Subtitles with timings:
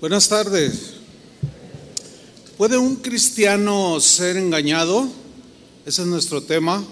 [0.00, 0.92] Buenas tardes.
[2.56, 5.08] ¿Puede un cristiano ser engañado?
[5.84, 6.84] Ese es nuestro tema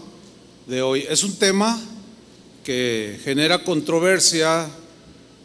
[0.66, 1.04] de hoy.
[1.08, 1.80] Es un tema
[2.64, 4.68] que genera controversia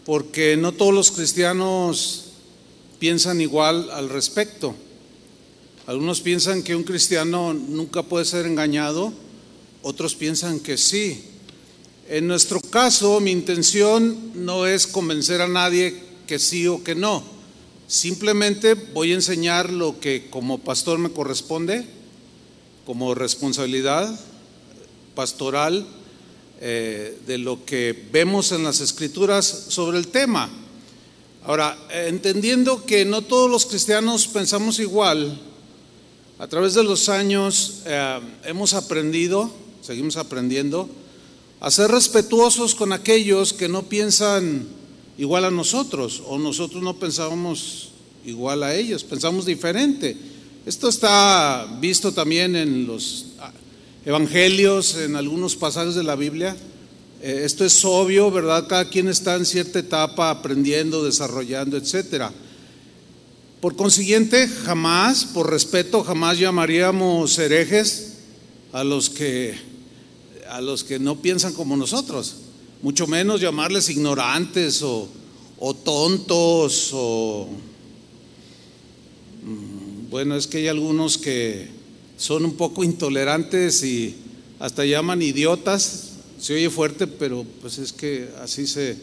[0.07, 2.29] porque no todos los cristianos
[2.97, 4.73] piensan igual al respecto.
[5.85, 9.13] Algunos piensan que un cristiano nunca puede ser engañado,
[9.83, 11.25] otros piensan que sí.
[12.09, 17.30] En nuestro caso, mi intención no es convencer a nadie que sí o que no.
[17.91, 21.85] Simplemente voy a enseñar lo que como pastor me corresponde,
[22.85, 24.17] como responsabilidad
[25.13, 25.85] pastoral
[26.61, 30.49] eh, de lo que vemos en las escrituras sobre el tema.
[31.43, 35.37] Ahora, entendiendo que no todos los cristianos pensamos igual,
[36.39, 40.89] a través de los años eh, hemos aprendido, seguimos aprendiendo,
[41.59, 44.79] a ser respetuosos con aquellos que no piensan
[45.21, 47.89] igual a nosotros o nosotros no pensábamos
[48.25, 50.17] igual a ellos, pensamos diferente.
[50.65, 53.51] Esto está visto también en los ah,
[54.03, 56.57] evangelios, en algunos pasajes de la Biblia.
[57.21, 58.65] Eh, esto es obvio, ¿verdad?
[58.67, 62.33] Cada quien está en cierta etapa aprendiendo, desarrollando, etcétera.
[63.59, 68.13] Por consiguiente, jamás, por respeto, jamás llamaríamos herejes
[68.73, 69.53] a los que
[70.49, 72.37] a los que no piensan como nosotros,
[72.81, 75.09] mucho menos llamarles ignorantes o,
[75.83, 77.47] tontos o
[79.43, 81.69] mm, bueno, es que hay algunos que
[82.17, 84.15] son un poco intolerantes y
[84.59, 86.09] hasta llaman idiotas.
[86.39, 88.97] Se oye fuerte, pero pues es que así se...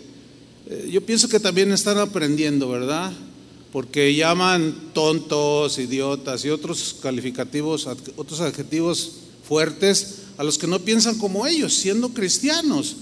[0.68, 3.12] Eh, yo pienso que también están aprendiendo, ¿verdad?
[3.72, 9.12] porque llaman tontos, idiotas y otros calificativos, otros adjetivos
[9.46, 12.96] fuertes a los que no piensan como ellos, siendo cristianos.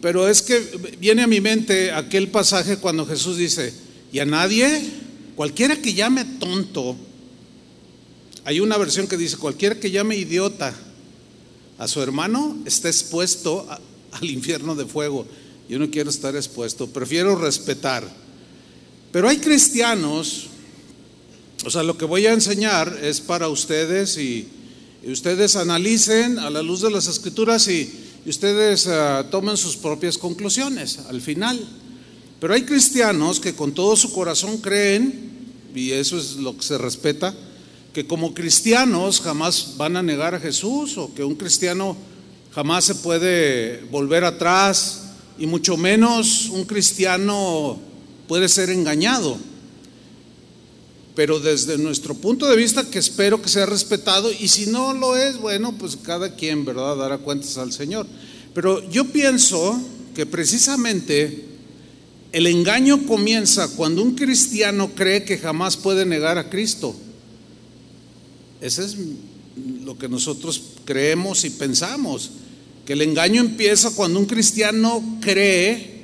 [0.00, 0.60] Pero es que
[0.98, 3.72] viene a mi mente aquel pasaje cuando Jesús dice,
[4.12, 4.82] y a nadie,
[5.36, 6.96] cualquiera que llame tonto,
[8.44, 10.74] hay una versión que dice, cualquiera que llame idiota
[11.78, 13.66] a su hermano está expuesto
[14.12, 15.26] al infierno de fuego.
[15.68, 18.06] Yo no quiero estar expuesto, prefiero respetar.
[19.12, 20.48] Pero hay cristianos,
[21.64, 24.48] o sea, lo que voy a enseñar es para ustedes y,
[25.06, 30.98] ustedes analicen a la luz de las escrituras y, ustedes ah, tomen sus propias conclusiones
[31.08, 31.58] al final.
[32.40, 35.30] Pero hay cristianos que con todo su corazón creen,
[35.74, 37.34] y eso es lo que se respeta,
[37.92, 41.96] que como cristianos jamás van a negar a Jesús o que un cristiano
[42.52, 45.02] jamás se puede volver atrás
[45.38, 47.78] y mucho menos un cristiano
[48.28, 49.36] puede ser engañado.
[51.14, 55.16] Pero desde nuestro punto de vista, que espero que sea respetado, y si no lo
[55.16, 58.06] es, bueno, pues cada quien, ¿verdad?, dará cuentas al Señor.
[58.52, 59.80] Pero yo pienso
[60.14, 61.44] que precisamente
[62.32, 66.96] el engaño comienza cuando un cristiano cree que jamás puede negar a Cristo.
[68.60, 68.96] Ese es
[69.84, 72.30] lo que nosotros creemos y pensamos,
[72.84, 75.94] que el engaño empieza cuando un cristiano cree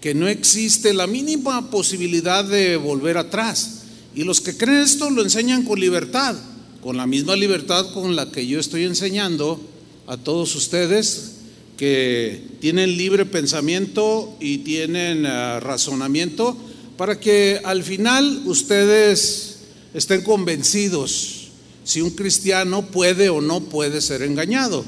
[0.00, 3.79] que no existe la mínima posibilidad de volver atrás.
[4.14, 6.36] Y los que creen esto lo enseñan con libertad,
[6.82, 9.60] con la misma libertad con la que yo estoy enseñando
[10.06, 11.32] a todos ustedes
[11.76, 16.56] que tienen libre pensamiento y tienen eh, razonamiento
[16.96, 19.56] para que al final ustedes
[19.94, 21.48] estén convencidos
[21.84, 24.84] si un cristiano puede o no puede ser engañado.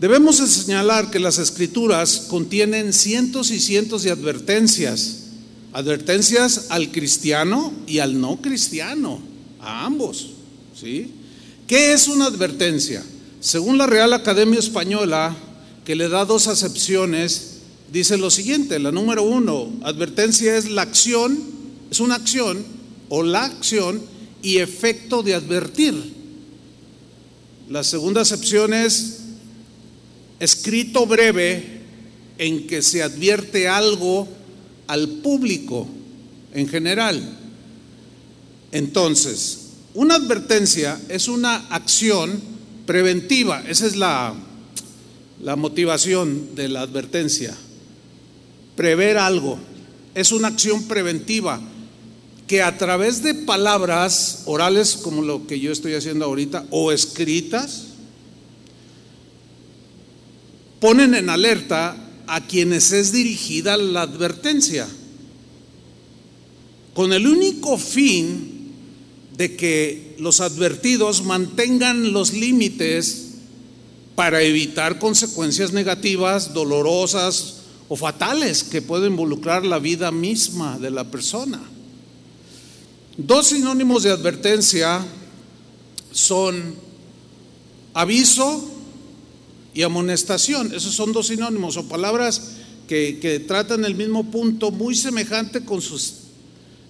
[0.00, 5.24] Debemos señalar que las escrituras contienen cientos y cientos de advertencias,
[5.72, 9.20] advertencias al cristiano y al no cristiano,
[9.60, 10.30] a ambos,
[10.78, 11.12] ¿sí?
[11.66, 13.04] ¿Qué es una advertencia?
[13.40, 15.36] Según la Real Academia Española,
[15.84, 17.58] que le da dos acepciones,
[17.92, 21.38] dice lo siguiente, la número uno, advertencia es la acción,
[21.90, 22.64] es una acción
[23.08, 24.02] o la acción
[24.42, 25.94] y efecto de advertir.
[27.68, 29.20] La segunda acepción es
[30.40, 31.80] escrito breve
[32.38, 34.26] en que se advierte algo
[34.90, 35.86] al público
[36.52, 37.22] en general.
[38.72, 42.40] Entonces, una advertencia es una acción
[42.86, 44.34] preventiva, esa es la,
[45.40, 47.56] la motivación de la advertencia.
[48.74, 49.60] Prever algo
[50.14, 51.60] es una acción preventiva
[52.48, 57.84] que a través de palabras orales como lo que yo estoy haciendo ahorita o escritas,
[60.80, 64.86] ponen en alerta a quienes es dirigida la advertencia,
[66.94, 68.70] con el único fin
[69.36, 73.30] de que los advertidos mantengan los límites
[74.14, 81.10] para evitar consecuencias negativas, dolorosas o fatales que pueden involucrar la vida misma de la
[81.10, 81.60] persona.
[83.16, 85.04] Dos sinónimos de advertencia
[86.12, 86.76] son
[87.92, 88.79] aviso
[89.74, 90.74] y amonestación.
[90.74, 92.56] Esos son dos sinónimos o palabras
[92.88, 96.14] que, tratan el mismo punto, muy semejante con sus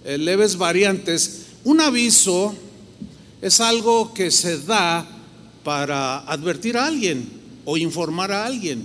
[0.05, 1.43] eh, leves variantes.
[1.63, 2.55] Un aviso
[3.43, 5.07] es algo que se da
[5.63, 7.29] para advertir a alguien
[7.67, 8.85] o informar a alguien.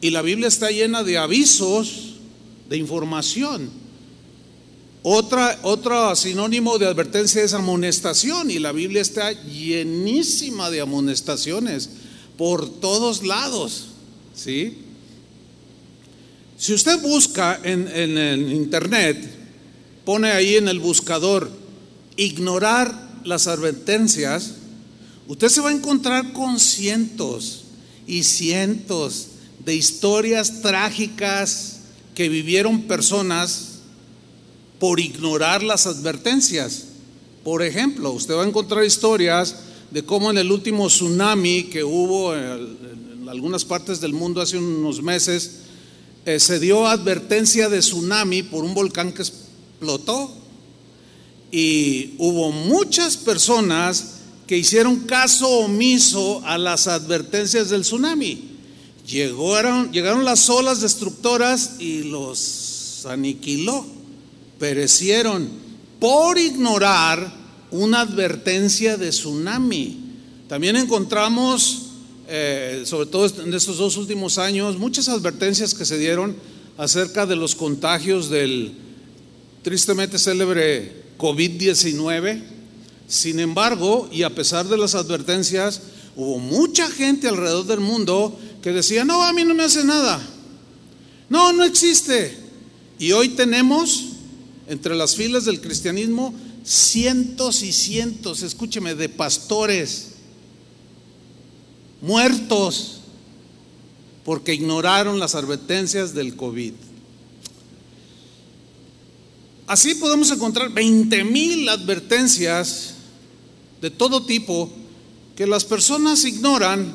[0.00, 2.14] Y la Biblia está llena de avisos,
[2.70, 3.68] de información.
[5.02, 11.90] Otra, otro sinónimo de advertencia es amonestación y la Biblia está llenísima de amonestaciones
[12.40, 13.88] por todos lados.
[14.34, 14.78] ¿sí?
[16.56, 19.30] Si usted busca en, en internet,
[20.06, 21.50] pone ahí en el buscador
[22.16, 24.52] ignorar las advertencias,
[25.28, 27.64] usted se va a encontrar con cientos
[28.06, 29.26] y cientos
[29.62, 31.80] de historias trágicas
[32.14, 33.80] que vivieron personas
[34.78, 36.84] por ignorar las advertencias.
[37.44, 39.56] Por ejemplo, usted va a encontrar historias
[39.90, 45.02] de cómo en el último tsunami que hubo en algunas partes del mundo hace unos
[45.02, 45.60] meses,
[46.26, 50.30] eh, se dio advertencia de tsunami por un volcán que explotó
[51.50, 54.16] y hubo muchas personas
[54.46, 58.48] que hicieron caso omiso a las advertencias del tsunami.
[59.06, 63.86] Llegaron, llegaron las olas destructoras y los aniquiló,
[64.58, 65.48] perecieron
[65.98, 67.39] por ignorar
[67.70, 69.98] una advertencia de tsunami.
[70.48, 71.82] También encontramos,
[72.28, 76.36] eh, sobre todo en estos dos últimos años, muchas advertencias que se dieron
[76.76, 78.72] acerca de los contagios del
[79.62, 82.42] tristemente célebre COVID-19.
[83.06, 85.82] Sin embargo, y a pesar de las advertencias,
[86.16, 90.20] hubo mucha gente alrededor del mundo que decía, no, a mí no me hace nada.
[91.28, 92.36] No, no existe.
[92.98, 94.06] Y hoy tenemos
[94.68, 96.34] entre las filas del cristianismo
[96.64, 100.12] cientos y cientos, escúcheme, de pastores
[102.00, 103.00] muertos
[104.24, 106.72] porque ignoraron las advertencias del COVID.
[109.66, 112.94] Así podemos encontrar 20 mil advertencias
[113.80, 114.70] de todo tipo
[115.36, 116.92] que las personas ignoran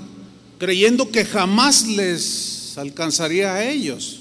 [0.58, 4.20] creyendo que jamás les alcanzaría a ellos.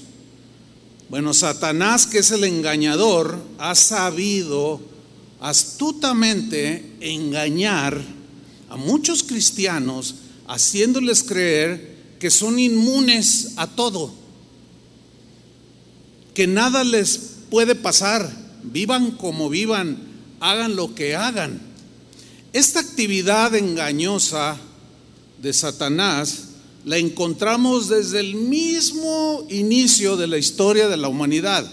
[1.09, 4.79] Bueno, Satanás, que es el engañador, ha sabido
[5.39, 8.01] astutamente engañar
[8.69, 10.15] a muchos cristianos
[10.47, 14.13] haciéndoles creer que son inmunes a todo,
[16.33, 17.17] que nada les
[17.49, 18.29] puede pasar,
[18.63, 19.97] vivan como vivan,
[20.39, 21.61] hagan lo que hagan.
[22.53, 24.57] Esta actividad engañosa
[25.41, 26.49] de Satanás
[26.85, 31.69] la encontramos desde el mismo inicio de la historia de la humanidad.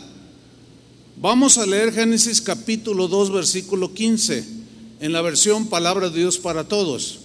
[1.23, 4.45] Vamos a leer Génesis capítulo 2, versículo 15,
[4.99, 7.21] en la versión Palabra de Dios para Todos.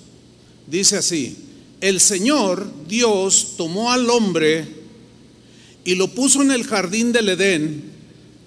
[0.68, 1.36] Dice así,
[1.82, 4.68] el Señor Dios tomó al hombre
[5.84, 7.86] y lo puso en el jardín del Edén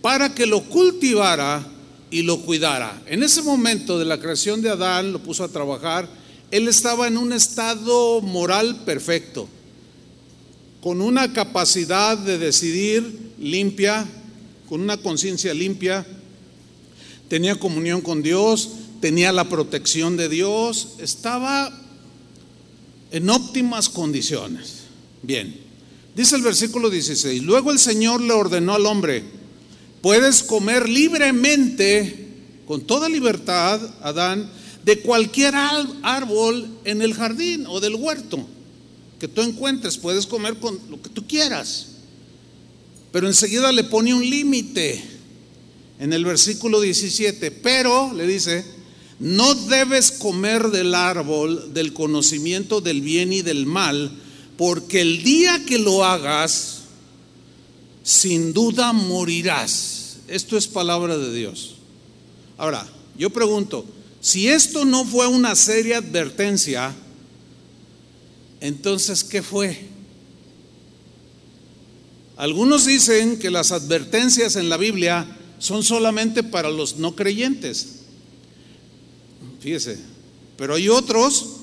[0.01, 1.67] para que lo cultivara
[2.13, 3.03] y lo cuidara.
[3.07, 6.09] En ese momento de la creación de Adán, lo puso a trabajar,
[6.53, 9.49] él estaba en un estado moral perfecto,
[10.81, 14.07] con una capacidad de decidir limpia,
[14.71, 16.07] con una conciencia limpia,
[17.29, 21.77] tenía comunión con Dios, tenía la protección de Dios, estaba
[23.11, 24.83] en óptimas condiciones.
[25.23, 25.59] Bien,
[26.15, 29.25] dice el versículo 16, luego el Señor le ordenó al hombre,
[30.03, 32.29] puedes comer libremente,
[32.65, 34.49] con toda libertad, Adán,
[34.85, 38.47] de cualquier árbol en el jardín o del huerto
[39.19, 41.90] que tú encuentres, puedes comer con lo que tú quieras.
[43.13, 45.03] Pero enseguida le pone un límite
[45.99, 47.51] en el versículo 17.
[47.51, 48.65] Pero, le dice,
[49.19, 54.11] no debes comer del árbol del conocimiento del bien y del mal,
[54.57, 56.79] porque el día que lo hagas,
[58.03, 60.19] sin duda morirás.
[60.27, 61.77] Esto es palabra de Dios.
[62.57, 62.87] Ahora,
[63.19, 63.85] yo pregunto,
[64.21, 66.95] si esto no fue una seria advertencia,
[68.61, 69.90] entonces, ¿qué fue?
[72.41, 75.27] Algunos dicen que las advertencias en la Biblia
[75.59, 77.97] son solamente para los no creyentes.
[79.61, 79.99] Fíjese,
[80.57, 81.57] pero hay otros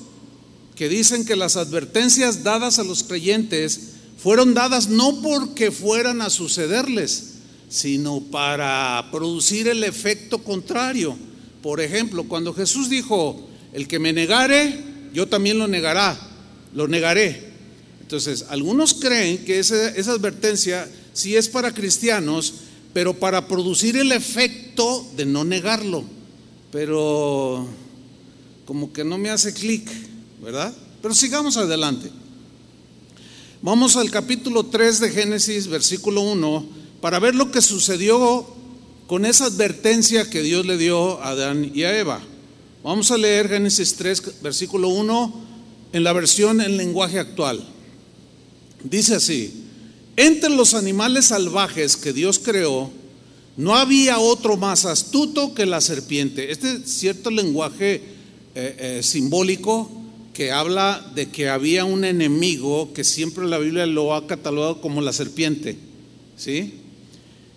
[0.76, 6.30] que dicen que las advertencias dadas a los creyentes fueron dadas no porque fueran a
[6.30, 7.30] sucederles,
[7.68, 11.18] sino para producir el efecto contrario.
[11.60, 14.78] Por ejemplo, cuando Jesús dijo, el que me negare,
[15.12, 16.16] yo también lo negará,
[16.72, 17.47] lo negaré.
[18.08, 22.54] Entonces, algunos creen que esa, advertencia sí es para cristianos,
[22.94, 26.04] pero para producir el efecto de no negarlo.
[26.72, 27.68] Pero
[28.64, 29.90] como que no me hace clic,
[30.42, 30.74] ¿verdad?
[31.02, 32.10] Pero sigamos adelante.
[33.60, 36.66] Vamos al capítulo 3 de Génesis, versículo 1,
[37.02, 38.46] para ver lo que sucedió
[39.06, 42.22] con esa advertencia que Dios le dio a Adán y a Eva.
[42.82, 45.44] Vamos a leer Génesis 3, versículo 1,
[45.92, 47.74] en la versión en lenguaje actual.
[48.84, 49.64] Dice así,
[50.16, 52.90] entre los animales salvajes que Dios creó,
[53.56, 56.52] no había otro más astuto que la serpiente.
[56.52, 58.02] Este cierto lenguaje
[58.54, 59.90] eh, eh, simbólico
[60.32, 65.00] que habla de que había un enemigo que siempre la Biblia lo ha catalogado como
[65.00, 65.76] la serpiente,
[66.36, 66.74] ¿sí?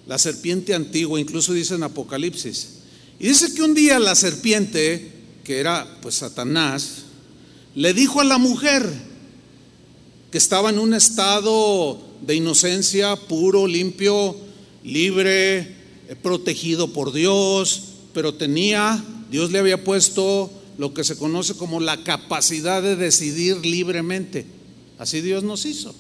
[0.08, 2.70] La serpiente antigua, incluso dice en Apocalipsis.
[3.20, 5.12] Y dice que un día la serpiente,
[5.44, 7.04] que era pues Satanás,
[7.76, 9.11] le dijo a la mujer
[10.32, 14.36] que estaba en un estado de inocencia, puro, limpio,
[14.84, 17.84] libre, eh, protegido por Dios,
[18.14, 23.66] pero tenía, Dios le había puesto lo que se conoce como la capacidad de decidir
[23.66, 24.46] libremente.
[24.98, 25.94] Así Dios nos hizo.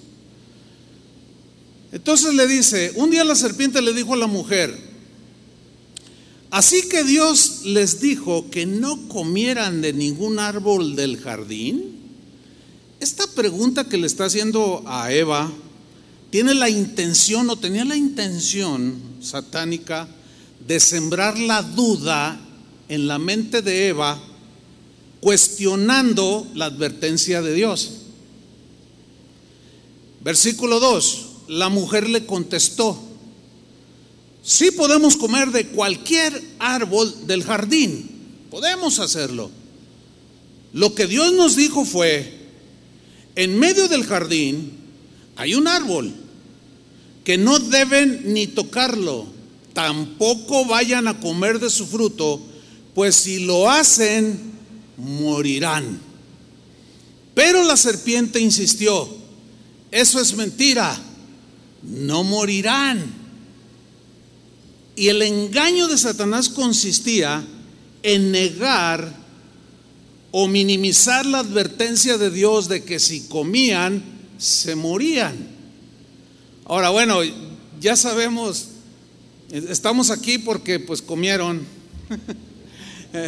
[1.91, 4.73] Entonces le dice, un día la serpiente le dijo a la mujer,
[6.49, 12.00] así que Dios les dijo que no comieran de ningún árbol del jardín.
[13.01, 15.51] Esta pregunta que le está haciendo a Eva
[16.29, 20.07] tiene la intención o tenía la intención satánica
[20.67, 22.39] de sembrar la duda
[22.89, 24.21] en la mente de Eva
[25.19, 27.91] cuestionando la advertencia de Dios.
[30.23, 33.01] Versículo 2, la mujer le contestó,
[34.43, 38.11] sí podemos comer de cualquier árbol del jardín,
[38.51, 39.49] podemos hacerlo.
[40.71, 42.40] Lo que Dios nos dijo fue,
[43.41, 44.71] en medio del jardín
[45.35, 46.13] hay un árbol
[47.23, 49.25] que no deben ni tocarlo,
[49.73, 52.41] tampoco vayan a comer de su fruto,
[52.93, 54.39] pues si lo hacen,
[54.97, 55.99] morirán.
[57.33, 59.07] Pero la serpiente insistió,
[59.89, 60.99] eso es mentira,
[61.83, 63.21] no morirán.
[64.95, 67.43] Y el engaño de Satanás consistía
[68.03, 69.20] en negar
[70.31, 74.03] o minimizar la advertencia de Dios de que si comían,
[74.37, 75.35] se morían.
[76.65, 77.19] Ahora, bueno,
[77.79, 78.67] ya sabemos,
[79.51, 81.65] estamos aquí porque pues comieron.
[83.13, 83.27] Eh,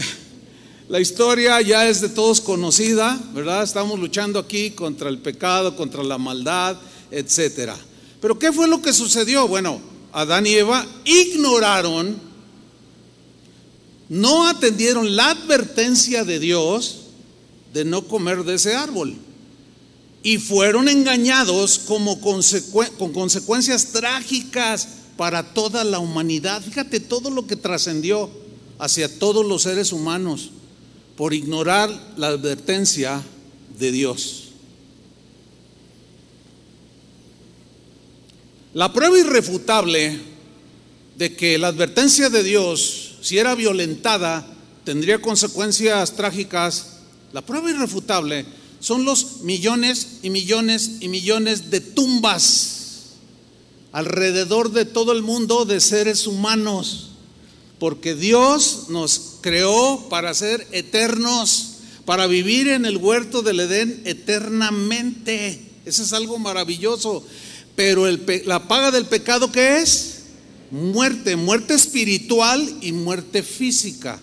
[0.88, 3.64] la historia ya es de todos conocida, ¿verdad?
[3.64, 6.78] Estamos luchando aquí contra el pecado, contra la maldad,
[7.12, 7.76] etcétera.
[8.22, 9.46] Pero ¿qué fue lo que sucedió?
[9.48, 9.82] Bueno,
[10.14, 12.18] Adán y Eva ignoraron,
[14.10, 17.00] no atendieron la advertencia de Dios
[17.74, 19.16] de no comer de ese árbol
[20.22, 26.62] y fueron engañados como con consecuencias trágicas para toda la humanidad.
[26.62, 28.30] Fíjate todo lo que trascendió
[28.80, 30.52] hacia todos los seres humanos
[31.18, 33.22] por ignorar la advertencia
[33.78, 34.40] de Dios.
[38.74, 40.20] La prueba irrefutable
[41.18, 44.46] de que la advertencia de Dios, si era violentada,
[44.84, 46.98] tendría consecuencias trágicas,
[47.32, 48.46] la prueba irrefutable
[48.80, 53.14] son los millones y millones y millones de tumbas
[53.92, 57.12] alrededor de todo el mundo de seres humanos
[57.84, 61.72] porque Dios nos creó para ser eternos,
[62.06, 65.60] para vivir en el huerto del Edén eternamente.
[65.86, 67.26] Eso es algo maravilloso.
[67.76, 68.06] Pero
[68.46, 70.13] la paga del pecado, ¿qué es?
[70.74, 74.20] Muerte, muerte espiritual y muerte física.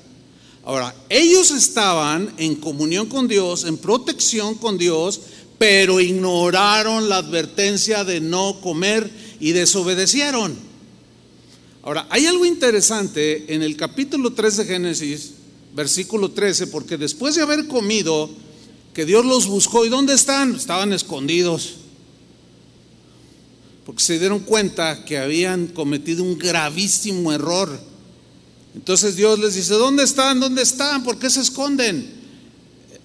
[0.65, 5.21] Ahora, ellos estaban en comunión con Dios, en protección con Dios,
[5.59, 10.57] pero ignoraron la advertencia de no comer y desobedecieron.
[11.85, 15.35] Ahora, hay algo interesante en el capítulo 3 de Génesis,
[15.73, 18.29] versículo 13, porque después de haber comido,
[18.93, 20.57] que Dios los buscó, ¿y dónde están?
[20.57, 21.75] Estaban escondidos.
[23.91, 27.77] Porque se dieron cuenta que habían cometido un gravísimo error.
[28.73, 30.39] Entonces Dios les dice, ¿dónde están?
[30.39, 31.03] ¿Dónde están?
[31.03, 32.09] ¿Por qué se esconden?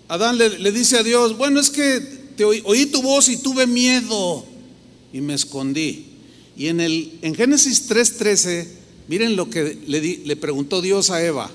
[0.09, 2.01] Adán le, dice a Dios, bueno, es que
[2.37, 4.45] te oí, tu voz y tuve miedo
[5.11, 6.05] y me escondí.
[6.55, 8.67] Y en, el, en Génesis 3:13,
[9.07, 11.49] miren lo que le, le preguntó Dios a Eva.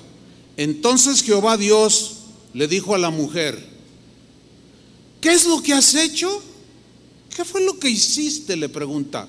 [0.57, 2.17] Entonces Jehová Dios
[2.53, 3.57] le dijo a la mujer,
[5.21, 6.50] ¿qué es lo que has hecho?
[7.35, 8.55] ¿Qué fue lo que hiciste?
[8.55, 9.27] Le pregunta.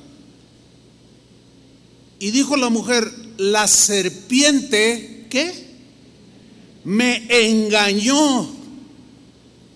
[2.18, 5.73] Y dijo la mujer, la serpiente, ¿qué?
[6.85, 8.49] Me engañó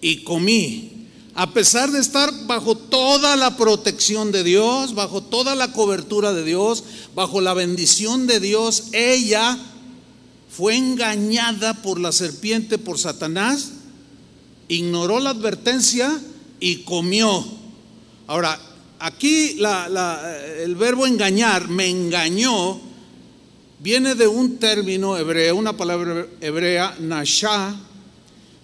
[0.00, 0.92] y comí.
[1.38, 6.44] a pesar de estar bajo toda la protección de Dios, bajo toda la cobertura de
[6.44, 6.82] Dios,
[7.14, 9.58] bajo la bendición de Dios, ella
[10.48, 13.72] fue engañada por la serpiente, por Satanás,
[14.68, 16.18] ignoró la advertencia
[16.58, 17.44] y comió.
[18.28, 18.58] Ahora,
[18.98, 22.80] aquí el verbo engañar, me engañó,
[23.78, 27.76] viene de un término hebreo, una palabra hebrea, nasha,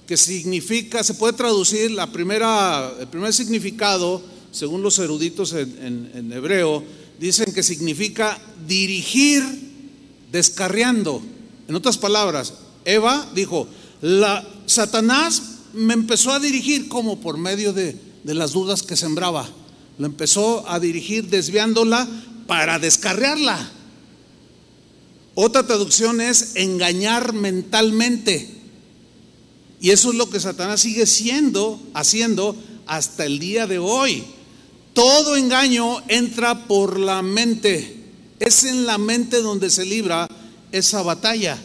[0.06, 6.82] que significa, se puede traducir, la primera, el primer significado, según los eruditos en, hebreo,
[7.20, 9.44] dicen que significa dirigir
[10.32, 11.22] descarriando.
[11.68, 12.54] En otras palabras,
[12.84, 13.68] Eva dijo,
[14.66, 15.42] Satanás
[15.72, 19.48] me empezó a dirigir como por medio de, de las dudas que sembraba.
[19.98, 22.08] Lo empezó a dirigir desviándola
[22.46, 23.70] para descarriarla.
[25.34, 28.48] Otra traducción es engañar mentalmente.
[29.80, 34.24] Y eso es lo que Satanás sigue siendo, haciendo hasta el día de hoy.
[34.92, 37.96] Todo engaño entra por la mente.
[38.38, 40.28] Es en la mente donde se libra
[40.70, 41.58] esa batalla.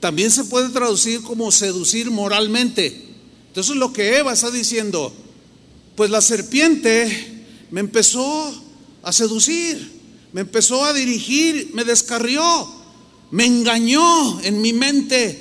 [0.00, 3.08] También se puede traducir como seducir moralmente.
[3.48, 5.12] Entonces lo que Eva está diciendo,
[5.96, 8.52] pues la serpiente me empezó
[9.02, 10.00] a seducir,
[10.32, 12.42] me empezó a dirigir, me descarrió,
[13.30, 15.38] me engañó en mi mente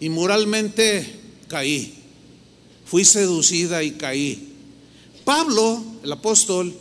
[0.00, 1.94] y moralmente caí.
[2.84, 4.54] Fui seducida y caí.
[5.24, 6.74] Pablo, el apóstol,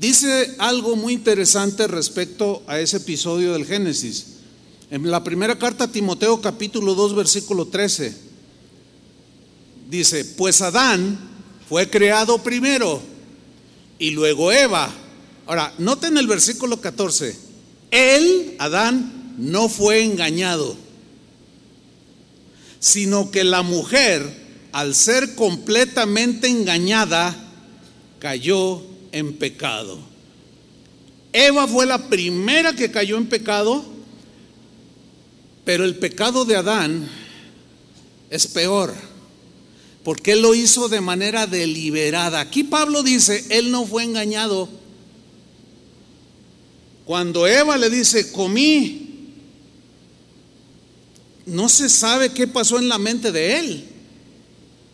[0.00, 4.26] dice algo muy interesante respecto a ese episodio del Génesis.
[4.90, 8.31] En la primera carta a Timoteo capítulo 2 versículo 13
[9.92, 11.16] dice, pues Adán
[11.68, 13.00] fue creado primero
[14.00, 14.92] y luego Eva.
[15.46, 17.36] Ahora, noten el versículo 14,
[17.92, 20.76] él, Adán, no fue engañado
[22.82, 24.28] sino que la mujer,
[24.72, 27.32] al ser completamente engañada,
[28.18, 28.82] cayó
[29.12, 30.00] en pecado.
[31.32, 33.84] Eva fue la primera que cayó en pecado,
[35.64, 37.08] pero el pecado de Adán
[38.30, 38.92] es peor,
[40.04, 42.40] porque él lo hizo de manera deliberada.
[42.40, 44.68] Aquí Pablo dice, él no fue engañado.
[47.04, 49.02] Cuando Eva le dice, comí
[51.46, 53.84] no se sabe qué pasó en la mente de él.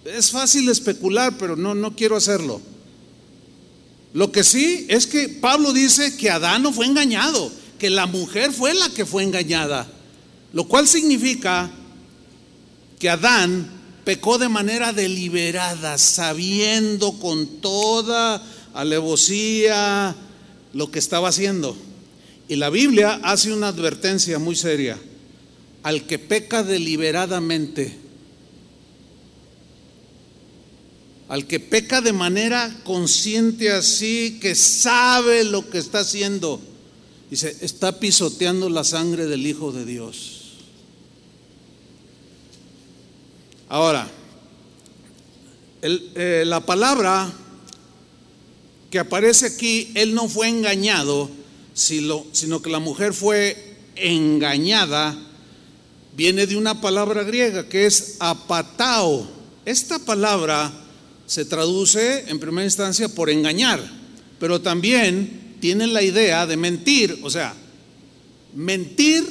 [0.05, 2.61] Es fácil especular, pero no, no quiero hacerlo.
[4.15, 8.53] Lo que sí es que Pablo dice que Adán no fue engañado, que la mujer
[8.53, 9.87] fue la que fue engañada,
[10.53, 11.71] lo cual significa
[12.99, 13.78] que Adán
[14.09, 18.43] pecó de manera deliberada, sabiendo con toda
[18.73, 20.17] alevosía
[20.73, 21.77] lo que estaba haciendo.
[22.49, 24.99] Y la Biblia hace una advertencia muy seria
[25.83, 27.99] al que peca deliberadamente,
[31.29, 36.63] al que peca de manera consciente así, que sabe lo que está haciendo,
[37.31, 40.38] dice, está pisoteando la sangre del Hijo de Dios.
[43.69, 44.09] Ahora,
[45.83, 47.31] eh, la palabra
[48.91, 51.31] que aparece aquí, él no fue engañado,
[51.75, 55.17] sino que la mujer fue engañada
[56.19, 59.25] viene de una palabra griega que es apatao.
[59.65, 60.73] Esta palabra
[61.27, 63.81] se traduce en primera instancia por engañar,
[64.41, 67.55] pero también tiene la idea de mentir, o sea,
[68.53, 69.25] mentir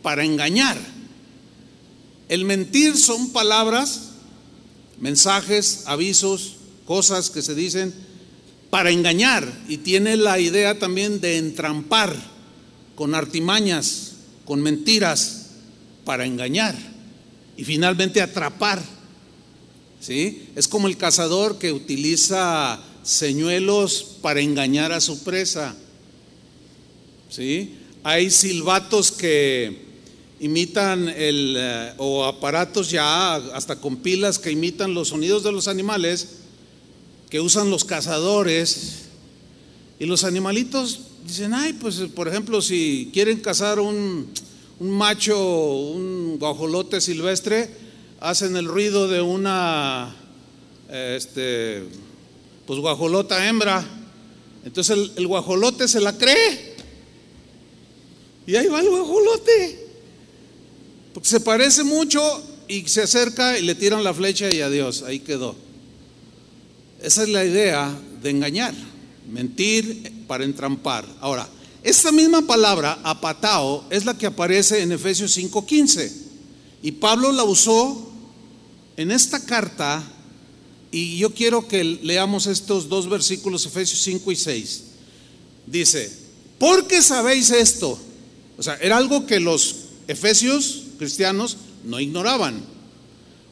[0.00, 0.78] para engañar.
[2.28, 4.10] El mentir son palabras,
[4.98, 7.94] mensajes, avisos, cosas que se dicen
[8.70, 12.14] para engañar y tiene la idea también de entrampar
[12.94, 14.12] con artimañas,
[14.44, 15.46] con mentiras
[16.04, 16.76] para engañar
[17.56, 18.82] y finalmente atrapar.
[20.00, 20.48] ¿Sí?
[20.54, 25.74] Es como el cazador que utiliza señuelos para engañar a su presa.
[27.30, 27.76] ¿Sí?
[28.02, 29.85] Hay silbatos que
[30.40, 35.68] imitan el, eh, o aparatos ya hasta con pilas que imitan los sonidos de los
[35.68, 36.40] animales
[37.30, 39.06] que usan los cazadores
[39.98, 44.30] y los animalitos dicen, ay, pues por ejemplo, si quieren cazar un,
[44.78, 47.70] un macho, un guajolote silvestre,
[48.20, 50.14] hacen el ruido de una,
[50.90, 51.84] este,
[52.66, 53.84] pues guajolota hembra.
[54.64, 56.76] Entonces el guajolote se la cree.
[58.46, 59.85] Y ahí va el guajolote.
[61.16, 62.20] Porque se parece mucho
[62.68, 65.56] y se acerca y le tiran la flecha y adiós, ahí quedó.
[67.02, 68.74] Esa es la idea de engañar,
[69.26, 71.06] mentir para entrampar.
[71.22, 71.48] Ahora,
[71.82, 76.12] esta misma palabra, apatao, es la que aparece en Efesios 5:15.
[76.82, 78.12] Y Pablo la usó
[78.98, 80.04] en esta carta
[80.92, 84.82] Y yo quiero que leamos estos dos versículos, Efesios 5 y 6.
[85.66, 86.12] Dice,
[86.58, 87.98] porque sabéis esto.
[88.58, 89.76] O sea, era algo que los
[90.08, 92.60] efesios cristianos no ignoraban.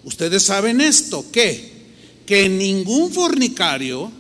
[0.04, 1.72] Ustedes saben esto, ¿qué?
[2.26, 4.11] Que ningún fornicario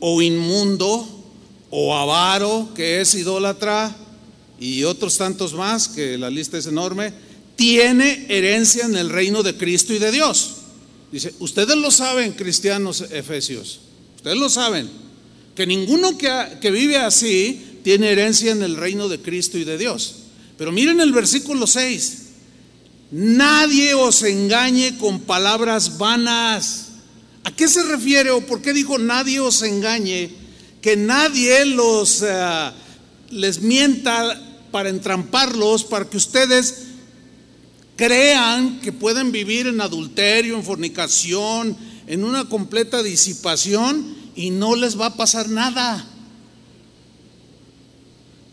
[0.00, 1.24] o inmundo
[1.70, 3.96] o avaro que es idólatra
[4.58, 7.12] y otros tantos más, que la lista es enorme,
[7.56, 10.54] tiene herencia en el reino de Cristo y de Dios.
[11.12, 13.80] Dice, ustedes lo saben, cristianos efesios,
[14.16, 14.88] ustedes lo saben,
[15.54, 19.78] que ninguno que, que vive así tiene herencia en el reino de Cristo y de
[19.78, 20.23] Dios.
[20.56, 22.18] Pero miren el versículo 6,
[23.10, 26.88] nadie os engañe con palabras vanas.
[27.44, 30.30] ¿A qué se refiere o por qué dijo nadie os engañe?
[30.80, 32.70] Que nadie los eh,
[33.30, 34.40] les mienta
[34.70, 36.84] para entramparlos, para que ustedes
[37.96, 44.98] crean que pueden vivir en adulterio, en fornicación, en una completa disipación y no les
[44.98, 46.04] va a pasar nada.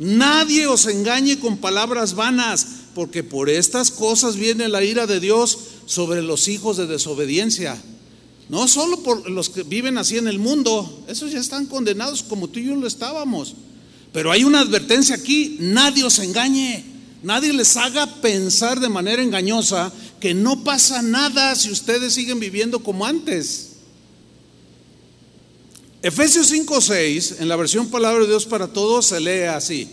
[0.02, 5.60] Nadie os engañe con palabras vanas, porque por estas cosas viene la ira de Dios
[5.86, 7.80] sobre los hijos de desobediencia.
[8.50, 12.48] No solo por los que viven así en el mundo, esos ya están condenados como
[12.48, 13.54] tú y yo lo estábamos.
[14.12, 16.84] Pero hay una advertencia aquí, nadie os engañe,
[17.22, 22.80] nadie les haga pensar de manera engañosa que no pasa nada si ustedes siguen viviendo
[22.80, 23.71] como antes.
[26.02, 29.88] Efesios 5:6, en la versión Palabra de Dios para Todos, se lee así.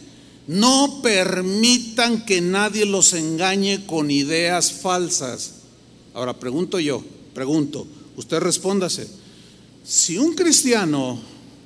[0.46, 5.52] No permitan que nadie los engañe con ideas falsas.
[6.14, 7.86] Ahora pregunto yo, pregunto,
[8.18, 9.06] Usted respóndase.
[9.84, 11.20] Si un cristiano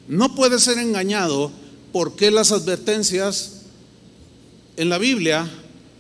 [0.07, 1.51] no puede ser engañado,
[1.93, 3.63] ¿por qué las advertencias
[4.77, 5.51] en la Biblia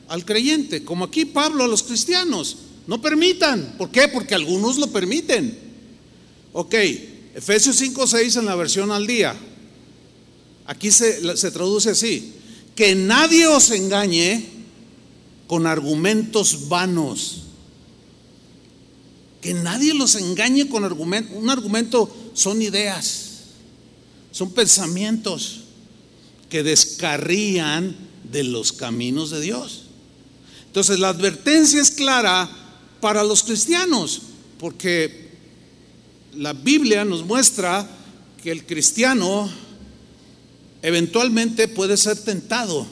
[0.08, 0.84] al creyente?
[0.84, 2.58] Como aquí Pablo a los cristianos.
[2.86, 3.76] No permitan.
[3.78, 4.08] ¿Por qué?
[4.08, 5.58] Porque algunos lo permiten.
[6.52, 6.74] Ok,
[7.34, 9.34] Efesios 5, 6 en la versión al día.
[10.66, 12.34] Aquí se, se traduce así.
[12.74, 14.48] Que nadie os engañe
[15.46, 17.42] con argumentos vanos
[19.42, 21.34] que nadie los engañe con argumento.
[21.34, 23.40] Un argumento son ideas,
[24.30, 25.62] son pensamientos
[26.48, 27.96] que descarrían
[28.30, 29.82] de los caminos de Dios.
[30.66, 32.48] Entonces la advertencia es clara
[33.00, 34.22] para los cristianos,
[34.60, 35.21] porque
[36.34, 37.88] la Biblia nos muestra
[38.42, 39.50] que el cristiano
[40.82, 42.86] eventualmente puede ser tentado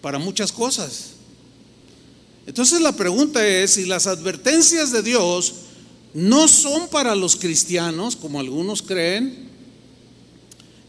[0.00, 1.10] para muchas cosas.
[2.46, 5.54] Entonces la pregunta es si las advertencias de Dios
[6.14, 9.48] no son para los cristianos, como algunos creen,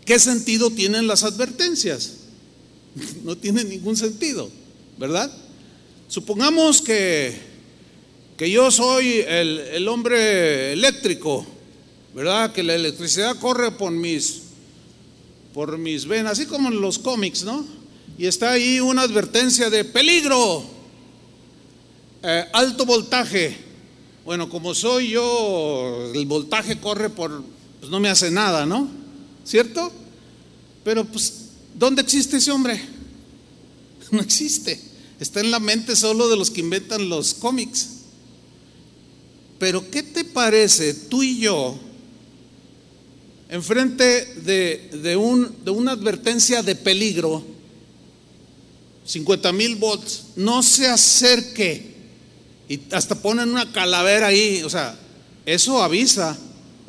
[0.06, 2.18] ¿qué sentido tienen las advertencias?
[3.24, 4.52] No tienen ningún sentido,
[5.00, 5.32] ¿verdad?
[6.08, 7.53] Supongamos que,
[8.38, 11.46] que yo soy el, el hombre eléctrico,
[12.14, 12.52] ¿verdad?
[12.52, 14.42] Que la electricidad corre por mis,
[15.54, 17.66] por mis venas, así como en los cómics, ¿no?
[18.18, 20.64] Y está ahí una advertencia de peligro,
[22.22, 23.58] eh, alto voltaje.
[24.26, 27.44] Bueno, como soy yo, el voltaje corre por,
[27.80, 28.90] pues no me hace nada, ¿no?
[29.44, 29.92] ¿Cierto?
[30.84, 32.82] Pero pues, ¿dónde existe ese hombre?
[34.12, 34.80] No existe.
[35.20, 38.03] Está en la mente solo de los que inventan los cómics.
[39.64, 41.80] Pero ¿qué te parece tú y yo,
[43.48, 47.42] enfrente de, de, un, de una advertencia de peligro,
[49.06, 51.94] 50 mil volts, no se acerque
[52.68, 55.00] y hasta ponen una calavera ahí, o sea,
[55.46, 56.38] eso avisa,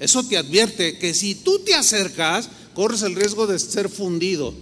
[0.01, 4.53] eso te advierte que si tú te acercas, corres el riesgo de ser fundido.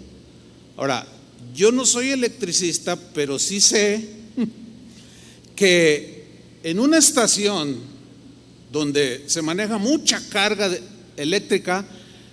[0.77, 1.07] Ahora,
[1.55, 4.07] yo no soy electricista, pero sí sé
[5.57, 6.27] que
[6.63, 7.92] en una estación
[8.73, 10.71] donde se maneja mucha carga
[11.17, 11.85] eléctrica,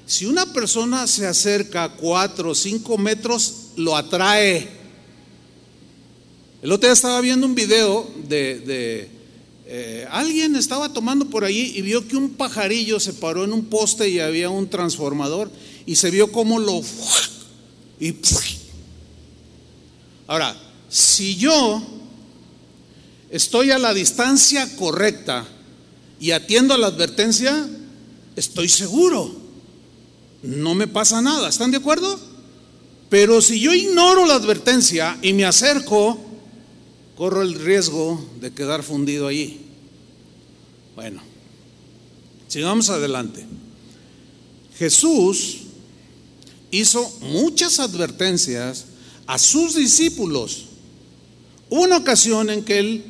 [0.05, 4.67] si una persona se acerca a 4 o 5 metros, lo atrae.
[6.61, 9.09] El otro día estaba viendo un video de,
[9.65, 13.65] eh, alguien estaba tomando por allí y vio que un pajarillo se paró en un
[13.65, 15.51] poste y había un transformador
[15.85, 16.81] y se vio como lo
[17.99, 18.15] y
[20.25, 20.55] ahora
[20.89, 21.81] si yo
[23.29, 25.47] estoy a la distancia correcta
[26.19, 27.67] y atiendo a la advertencia
[28.35, 29.33] estoy seguro
[30.43, 32.19] no me pasa nada ¿están de acuerdo?
[33.09, 36.29] pero si yo ignoro la advertencia y me acerco
[37.19, 39.59] corro el riesgo de quedar fundido allí.
[40.95, 41.21] Bueno,
[42.47, 43.45] sigamos adelante.
[44.77, 45.57] Jesús
[46.71, 48.85] hizo muchas advertencias
[49.27, 50.67] a sus discípulos.
[51.69, 53.03] Una ocasión en que él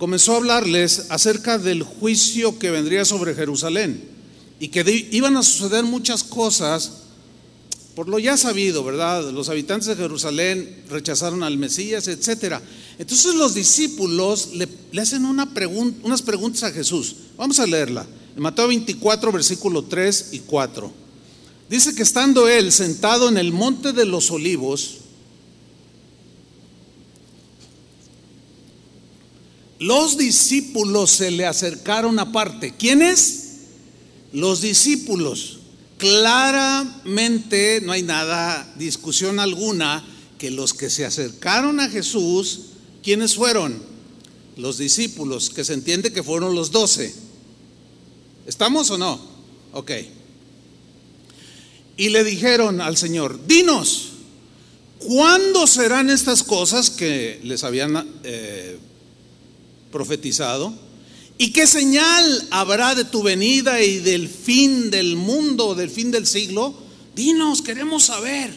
[0.00, 4.02] comenzó a hablarles acerca del juicio que vendría sobre Jerusalén
[4.58, 7.00] y que iban a suceder muchas cosas
[7.94, 9.30] por lo ya sabido, ¿verdad?
[9.30, 12.54] Los habitantes de Jerusalén rechazaron al Mesías, etc.
[12.98, 14.66] Entonces los discípulos le,
[14.98, 15.46] hacen una
[16.02, 17.16] unas preguntas a Jesús.
[17.36, 18.06] Vamos a leerla.
[18.34, 20.90] En Mateo 24, versículo 3 y 4.
[21.68, 25.00] Dice que estando él sentado en el monte de los olivos,
[29.80, 32.74] los discípulos se le acercaron aparte.
[32.76, 33.54] ¿Quiénes?
[34.30, 35.60] Los discípulos.
[35.96, 40.06] Claramente no hay nada, discusión alguna,
[40.38, 42.60] que los que se acercaron a Jesús,
[43.02, 43.82] ¿quiénes fueron?
[44.58, 47.14] Los discípulos, que se entiende que fueron los doce.
[48.46, 49.18] ¿Estamos o no?
[49.72, 49.92] Ok.
[51.96, 54.10] Y le dijeron al Señor, dinos,
[54.98, 58.78] ¿cuándo serán estas cosas que les habían eh,
[59.90, 60.72] profetizado?
[61.38, 66.26] ¿Y qué señal habrá de tu venida y del fin del mundo, del fin del
[66.26, 66.74] siglo?
[67.16, 68.54] Dinos, queremos saber.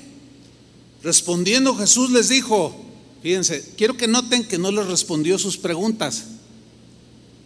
[1.01, 2.75] Respondiendo Jesús les dijo,
[3.21, 6.25] fíjense, quiero que noten que no les respondió sus preguntas,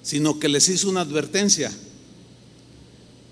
[0.01, 1.71] sino que les hizo una advertencia.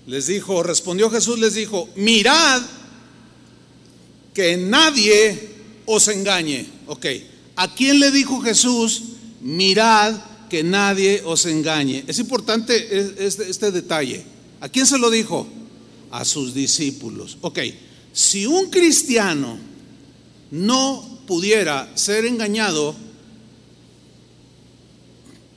[0.06, 2.62] Les dijo, respondió Jesús, les dijo, mirad
[4.32, 6.66] que nadie os engañe.
[6.86, 7.06] Ok,
[7.56, 9.02] ¿a quién le dijo Jesús?
[9.40, 10.14] Mirad
[10.48, 12.04] que nadie os engañe.
[12.06, 14.24] Es importante este, este, detalle.
[14.60, 15.46] ¿A quién se lo dijo?
[16.10, 17.38] A sus discípulos.
[17.40, 17.60] Ok,
[18.12, 19.58] si un cristiano
[20.50, 22.94] no pudiera ser engañado,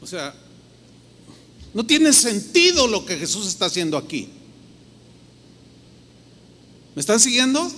[0.02, 0.34] o sea,
[1.74, 4.30] no tiene sentido lo que Jesús está haciendo aquí.
[6.96, 7.72] ¿Me están siguiendo?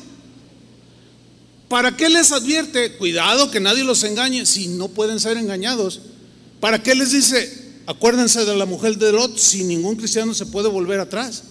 [1.67, 2.97] ¿Para qué les advierte?
[2.97, 6.02] Cuidado que nadie los engañe si no pueden ser engañados.
[6.62, 7.71] ¿Para qué les dice?
[7.88, 11.43] Acuérdense de la mujer de Lot, si ningún cristiano se puede volver atrás.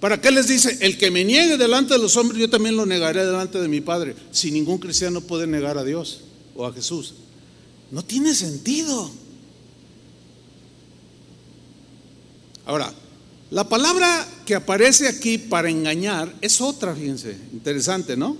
[0.00, 0.78] ¿Para qué les dice?
[0.80, 3.82] El que me niegue delante de los hombres, yo también lo negaré delante de mi
[3.82, 4.14] Padre.
[4.30, 6.20] Si ningún cristiano puede negar a Dios
[6.56, 7.14] o a Jesús.
[7.90, 9.10] No tiene sentido.
[12.64, 12.94] Ahora,
[13.50, 18.36] la palabra que aparece aquí para engañar es otra, fíjense, interesante, ¿no?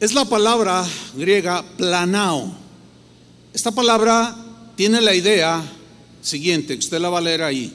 [0.00, 0.84] Es la palabra
[1.16, 2.65] griega planao.
[3.56, 4.36] Esta palabra
[4.76, 5.64] tiene la idea
[6.20, 7.72] siguiente, que usted la va a leer ahí.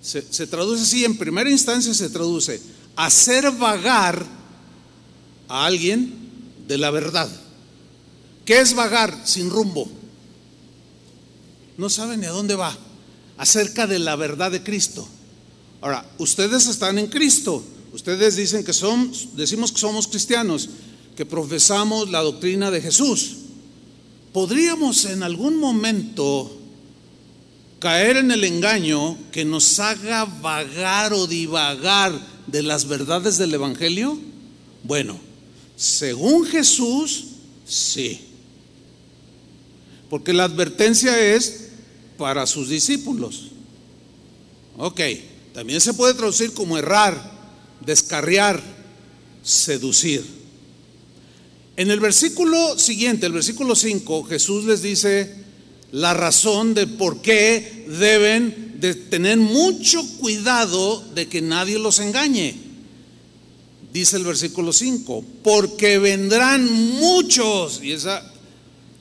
[0.00, 2.62] Se, traduce así, en primera instancia se traduce,
[2.96, 4.24] hacer vagar
[5.48, 6.14] a alguien
[6.66, 7.28] de la verdad.
[8.46, 9.14] ¿Qué es vagar?
[9.26, 9.86] Sin rumbo.
[11.76, 12.74] No sabe ni a dónde va.
[13.36, 15.06] Acerca de la verdad de Cristo.
[15.82, 17.62] Ahora, ustedes están en Cristo.
[17.92, 20.70] Ustedes dicen que son, decimos que somos cristianos,
[21.14, 23.43] que profesamos la doctrina de Jesús
[24.34, 26.50] podríamos en algún momento
[27.78, 32.12] caer en el engaño que nos haga vagar o divagar
[32.48, 34.18] de las verdades del Evangelio?
[34.82, 35.20] Bueno,
[35.76, 37.26] según Jesús,
[37.64, 38.22] sí.
[40.10, 41.68] Porque la advertencia es
[42.18, 43.52] para sus discípulos.
[44.76, 45.00] Ok,
[45.52, 47.14] también se puede traducir como errar,
[47.86, 48.60] descarriar,
[49.44, 50.43] seducir.
[51.76, 55.34] En el versículo siguiente, el versículo 5, Jesús les dice
[55.90, 62.54] la razón de por qué deben de tener mucho cuidado de que nadie los engañe.
[63.92, 68.22] Dice el versículo 5, porque vendrán muchos, y esa,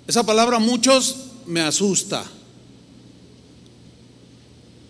[0.07, 2.25] esa palabra muchos me asusta,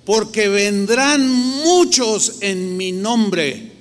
[0.06, 3.72] porque vendrán muchos en mi nombre,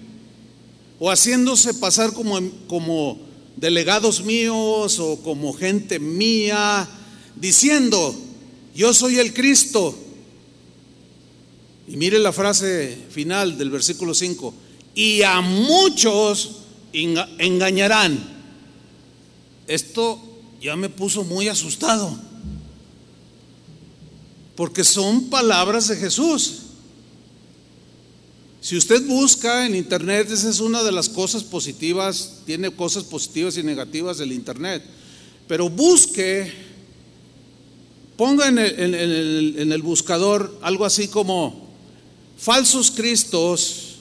[0.99, 6.89] o haciéndose pasar como, como delegados míos o como gente mía,
[7.37, 8.15] diciendo,
[8.75, 9.99] yo soy el Cristo.
[11.89, 14.55] Y mire la frase final del versículo 5,
[14.95, 16.63] y a muchos
[16.93, 18.19] engañarán.
[19.67, 20.21] Esto
[20.61, 22.17] ya me puso muy asustado,
[24.57, 26.62] porque son palabras de Jesús.
[28.63, 33.57] Si usted busca en Internet, esa es una de las cosas positivas, tiene cosas positivas
[33.59, 34.85] y negativas del Internet,
[35.49, 36.53] pero busque,
[38.17, 41.67] ponga en el, buscador algo así como
[42.39, 43.97] falsos cristos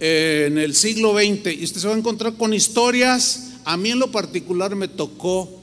[0.00, 3.98] en el siglo XX y usted se va a encontrar con historias, a mí en
[3.98, 5.60] lo particular me tocó,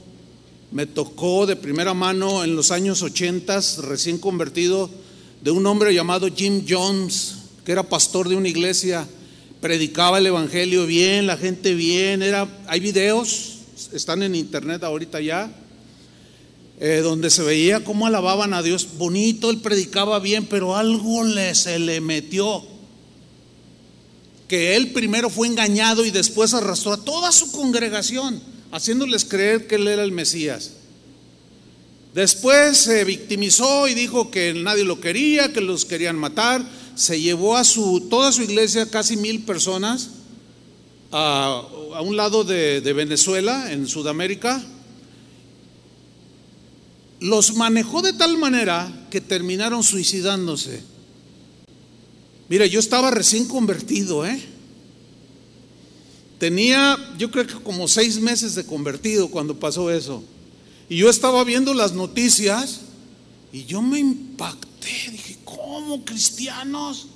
[0.70, 4.88] me tocó de primera mano en los años 80, recién convertido,
[5.42, 7.37] de un hombre llamado Jim Jones
[7.68, 9.06] que era pastor de una iglesia,
[9.60, 13.58] predicaba el evangelio bien, la gente bien, era, hay videos,
[13.92, 15.54] están en internet ahorita ya.
[16.80, 18.88] eh, donde se veía cómo alababan a Dios.
[18.96, 22.64] Bonito, él predicaba bien, pero algo le, se le metió.
[24.48, 28.40] Que él primero fue engañado y después arrastró a toda su congregación,
[28.72, 30.70] haciéndoles creer que él era el Mesías.
[32.14, 36.64] Después se victimizó y dijo que nadie lo quería, que los querían matar.
[36.98, 40.10] Se llevó a su, toda su iglesia, casi mil personas,
[41.12, 41.62] a,
[42.02, 44.60] un lado de, de Venezuela, en Sudamérica.
[47.20, 50.82] Los manejó de tal manera que terminaron suicidándose.
[52.48, 54.42] Mire, yo estaba recién convertido, ¿eh?
[56.40, 60.24] Tenía, yo creo que como seis meses de convertido cuando pasó eso.
[60.88, 62.80] Y yo estaba viendo las noticias
[63.52, 65.10] y yo me impacté.
[65.12, 65.37] Dije,
[65.88, 67.06] ¿cómo cristianos?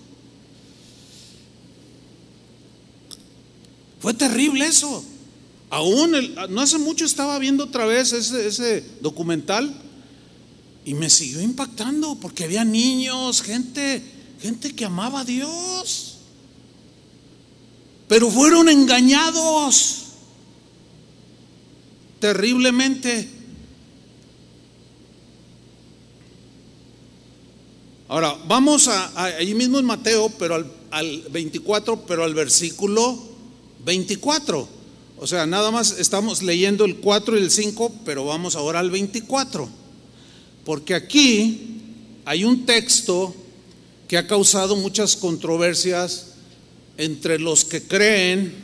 [4.01, 5.05] Fue terrible eso.
[5.69, 6.13] Aún
[6.49, 9.79] no hace mucho estaba viendo otra vez ese, ese documental
[10.87, 14.03] y me siguió impactando porque había niños, gente,
[14.41, 16.17] gente que amaba a Dios.
[18.09, 19.99] Pero fueron engañados
[22.21, 23.29] terriblemente.
[28.13, 33.19] Ahora, vamos a, allí mismo en Mateo, pero al, al 24, pero al versículo
[33.87, 34.69] 24.
[35.17, 38.91] O sea, nada más estamos leyendo el 4 y el 5, pero vamos ahora al
[38.91, 39.67] 24.
[40.67, 41.81] Porque aquí
[42.27, 43.35] hay un texto
[44.07, 46.33] que ha causado muchas controversias
[46.99, 48.63] entre los que creen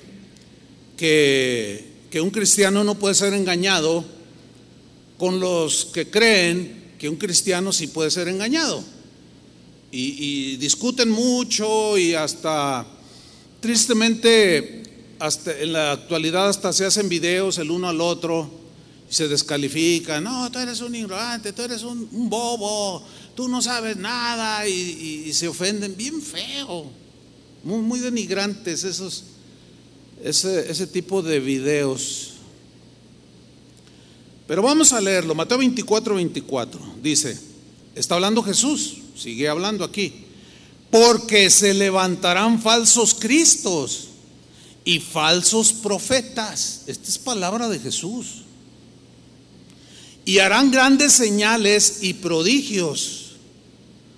[0.98, 4.04] que un cristiano no puede ser engañado
[5.16, 8.97] con los que creen que un cristiano sí puede ser engañado
[9.90, 12.87] y, discuten mucho y hasta,
[13.61, 14.83] tristemente,
[15.18, 18.51] hasta en la actualidad hasta se hacen videos el uno al otro
[19.11, 20.24] y se descalifican.
[20.24, 25.48] No, tú eres un ignorante, tú eres un, bobo, tú no sabes nada y, se
[25.48, 26.90] ofenden bien feo,
[27.64, 29.24] muy, denigrantes esos,
[30.22, 32.35] ese, ese tipo de videos.
[34.46, 37.38] Pero vamos a leerlo, Mateo 24, 24, dice,
[37.94, 40.12] está hablando Jesús sigue hablando aquí,
[40.90, 44.09] porque se levantarán falsos cristos
[44.85, 46.83] y falsos profetas.
[46.87, 48.44] Esta es palabra de Jesús.
[50.24, 53.33] Y harán grandes señales y prodigios.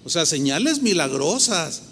[0.05, 1.83] O sea, señales milagrosas.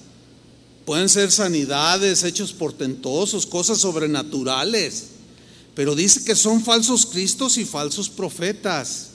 [0.85, 5.09] Pueden ser sanidades, hechos portentosos, cosas sobrenaturales.
[5.75, 9.11] Pero dice que son falsos cristos y falsos profetas,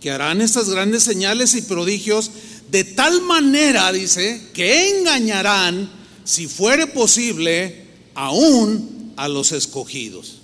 [0.00, 2.30] que harán estas grandes señales y prodigios
[2.76, 5.88] de tal manera, dice, que engañarán,
[6.24, 10.40] si fuere posible, aún a los escogidos.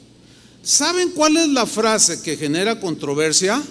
[0.63, 3.63] ¿Saben cuál es la frase que genera controversia?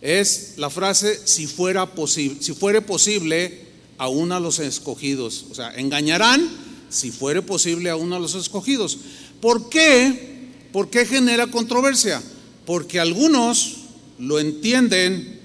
[0.00, 3.66] Es la frase si fuera posible, si fuere posible,
[3.98, 5.44] aún a los escogidos.
[5.50, 6.48] O sea, engañarán
[6.88, 8.96] si fuere posible aún a los escogidos.
[9.42, 10.48] ¿Por qué?
[10.72, 12.22] ¿Por qué genera controversia?
[12.64, 13.76] Porque algunos
[14.18, 15.38] lo entienden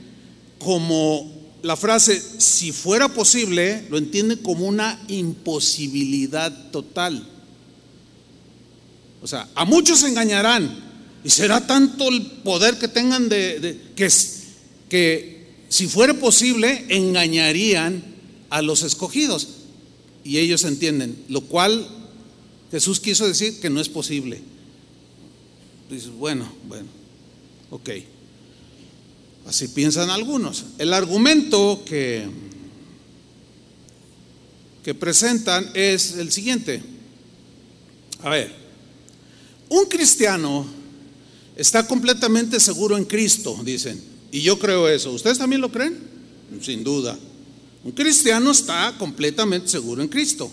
[0.57, 7.27] como la frase, si fuera posible, lo entiende como una imposibilidad total.
[9.21, 10.83] O sea, a muchos engañarán
[11.23, 14.09] y será tanto el poder que tengan de, que,
[14.89, 18.03] que si fuera posible engañarían
[18.49, 19.49] a los escogidos.
[20.23, 21.87] Y ellos entienden, lo cual
[22.71, 24.41] Jesús quiso decir que no es posible.
[25.89, 26.87] Dices, bueno, bueno,
[27.71, 27.89] ok.
[29.47, 30.65] Así piensan algunos.
[30.77, 32.27] El argumento que,
[34.83, 36.83] que presentan es el siguiente.
[38.23, 38.53] A ver,
[39.69, 40.67] un cristiano
[41.55, 44.03] está completamente seguro en Cristo, dicen.
[44.33, 45.11] Y yo creo eso.
[45.11, 45.97] ¿Ustedes también lo creen?
[46.61, 47.17] Sin duda.
[47.85, 50.51] Un cristiano está completamente seguro en Cristo.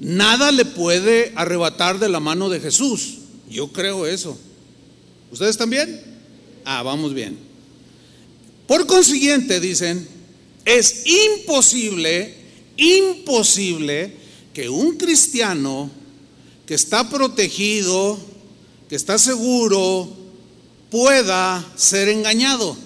[0.00, 3.18] Nada le puede arrebatar de la mano de Jesús.
[3.48, 4.36] Yo creo eso.
[5.30, 6.00] ¿Ustedes también?
[6.64, 7.49] Ah, vamos bien.
[8.70, 10.06] Por consiguiente, dicen,
[10.64, 12.36] es imposible,
[12.76, 14.14] imposible
[14.54, 15.90] que un cristiano
[16.66, 18.16] que está protegido,
[18.88, 20.08] que está seguro,
[20.88, 22.76] pueda ser engañado.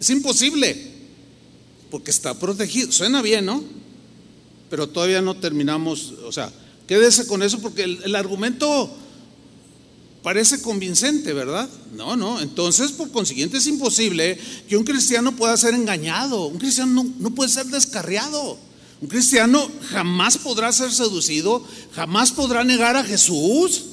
[0.00, 0.90] Es imposible,
[1.88, 2.90] porque está protegido.
[2.90, 3.62] Suena bien, ¿no?
[4.70, 6.52] Pero todavía no terminamos, o sea,
[6.88, 8.92] quédese con eso porque el, el argumento
[10.22, 11.68] Parece convincente, ¿verdad?
[11.94, 12.40] No, no.
[12.40, 16.46] Entonces, por consiguiente, es imposible que un cristiano pueda ser engañado.
[16.46, 18.56] Un cristiano no, puede ser descarriado.
[19.00, 23.86] Un cristiano jamás podrá ser seducido, jamás podrá negar a Jesús.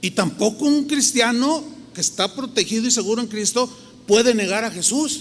[0.00, 1.62] Y tampoco un cristiano
[1.94, 3.70] que está protegido y seguro en Cristo
[4.08, 5.20] puede negar a Jesús.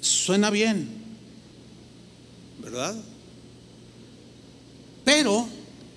[0.00, 0.88] Suena bien,
[2.60, 2.96] ¿verdad?
[5.04, 5.48] Pero,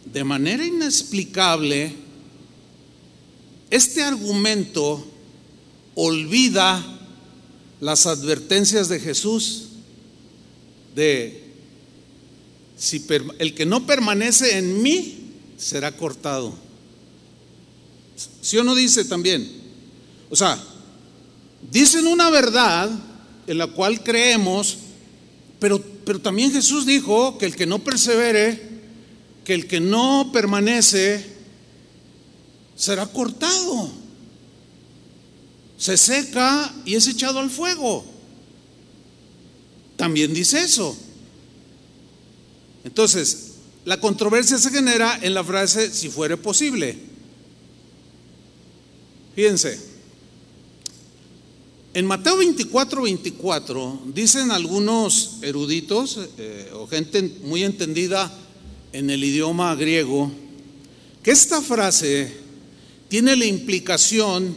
[0.06, 2.03] de manera inexplicable,
[3.74, 5.04] este argumento
[5.96, 6.86] olvida
[7.82, 9.70] las advertencias de Jesús
[10.94, 11.44] de
[12.78, 13.04] si
[13.40, 16.54] el que no permanece en mí será cortado.
[18.44, 19.52] ¿Sí o no dice también?
[20.30, 20.64] O sea,
[21.72, 22.92] dicen una verdad
[23.48, 24.78] en la cual creemos,
[25.60, 28.62] pero, pero también Jesús dijo que el que no persevere,
[29.44, 31.33] que el que no permanece,
[32.76, 33.90] será cortado.
[35.78, 38.06] Se seca y es echado al fuego.
[39.96, 40.96] También dice eso.
[42.84, 43.54] Entonces,
[43.86, 46.98] la controversia se genera en la frase si fuere posible.
[49.36, 49.80] Fíjense,
[51.94, 58.32] en Mateo 24, 24 dicen algunos eruditos eh, o gente muy entendida
[58.94, 60.32] en el idioma griego
[61.22, 62.43] que esta frase
[63.14, 64.56] tiene la implicación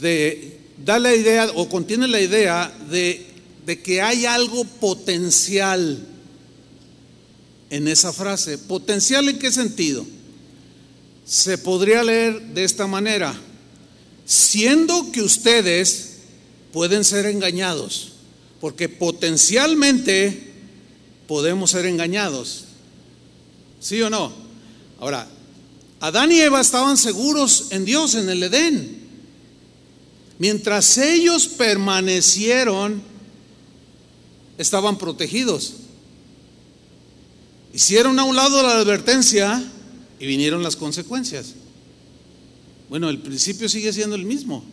[0.00, 3.26] de, da la idea o contiene la idea de,
[3.66, 5.98] de que hay algo potencial
[7.68, 8.56] en esa frase.
[8.56, 10.06] ¿Potencial en qué sentido?
[11.24, 13.34] Se podría leer de esta manera,
[14.24, 16.18] siendo que ustedes
[16.72, 18.12] pueden ser engañados,
[18.60, 20.52] porque potencialmente
[21.26, 22.66] podemos ser engañados.
[23.80, 24.32] ¿Sí o no?
[25.00, 25.28] Ahora,
[26.00, 29.00] Adán y Eva estaban seguros en Dios, en el Edén.
[30.38, 33.02] Mientras ellos permanecieron,
[34.56, 35.74] estaban protegidos.
[37.74, 39.62] Hicieron a un lado la advertencia
[40.18, 41.54] y vinieron las consecuencias.
[42.88, 44.64] Bueno, el principio sigue siendo el mismo.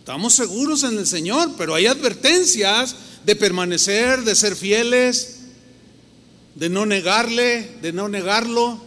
[0.00, 5.40] Estamos seguros en el Señor, pero hay advertencias de permanecer, de ser fieles,
[6.54, 8.83] de no negarle, de no negarlo,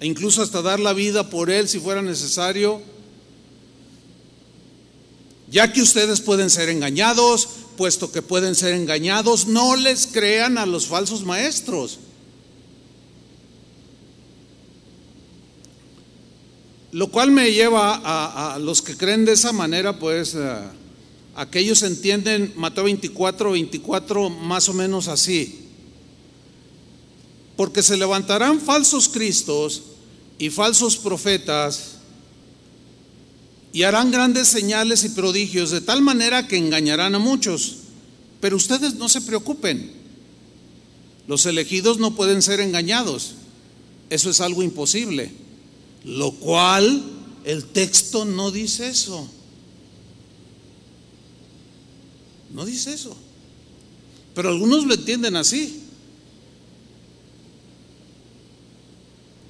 [0.00, 2.80] e incluso hasta dar la vida por Él si fuera necesario.
[5.50, 10.66] Ya que ustedes pueden ser engañados, puesto que pueden ser engañados, no les crean a
[10.66, 11.98] los falsos maestros.
[16.92, 18.00] Lo cual me lleva
[18.54, 20.36] a, los que creen de esa manera, pues
[21.34, 25.67] aquellos entienden Mateo 24, 24 más o menos así.
[27.58, 29.82] Porque se levantarán falsos cristos
[30.38, 31.96] y falsos profetas
[33.72, 37.78] y harán grandes señales y prodigios de tal manera que engañarán a muchos.
[38.40, 39.90] Pero ustedes no se preocupen.
[41.26, 43.32] Los elegidos no pueden ser engañados.
[44.08, 45.32] Eso es algo imposible.
[46.04, 47.02] Lo cual
[47.42, 49.28] el texto no dice eso.
[52.54, 53.16] No dice eso.
[54.32, 55.87] Pero algunos lo entienden así.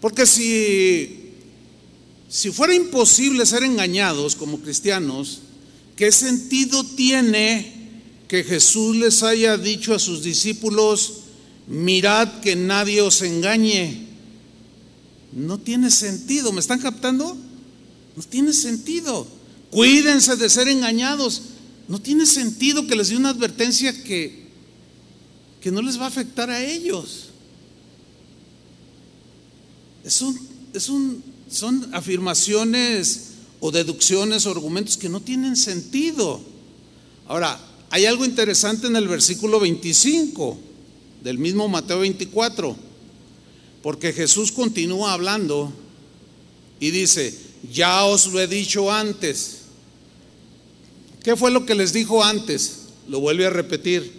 [0.00, 1.28] Porque si
[2.28, 5.40] si fuera imposible ser engañados como cristianos,
[5.96, 7.72] ¿qué sentido tiene
[8.28, 11.20] que Jesús les haya dicho a sus discípulos,
[11.66, 14.08] mirad que nadie os engañe?
[15.32, 17.34] No tiene sentido, ¿me están captando?
[18.14, 19.26] No tiene sentido.
[19.70, 21.42] Cuídense de ser engañados.
[21.88, 24.48] No tiene sentido que les dé una advertencia que,
[25.62, 27.27] que no les va a afectar a ellos.
[30.04, 30.38] Es un,
[30.72, 33.28] es un son afirmaciones
[33.60, 36.40] o deducciones o argumentos que no tienen sentido.
[37.26, 37.58] Ahora,
[37.90, 40.58] hay algo interesante en el versículo 25
[41.22, 42.76] del mismo Mateo 24,
[43.82, 45.72] porque Jesús continúa hablando
[46.80, 47.36] y dice,
[47.72, 49.62] ya os lo he dicho antes.
[51.24, 52.80] ¿Qué fue lo que les dijo antes?
[53.08, 54.18] Lo vuelve a repetir.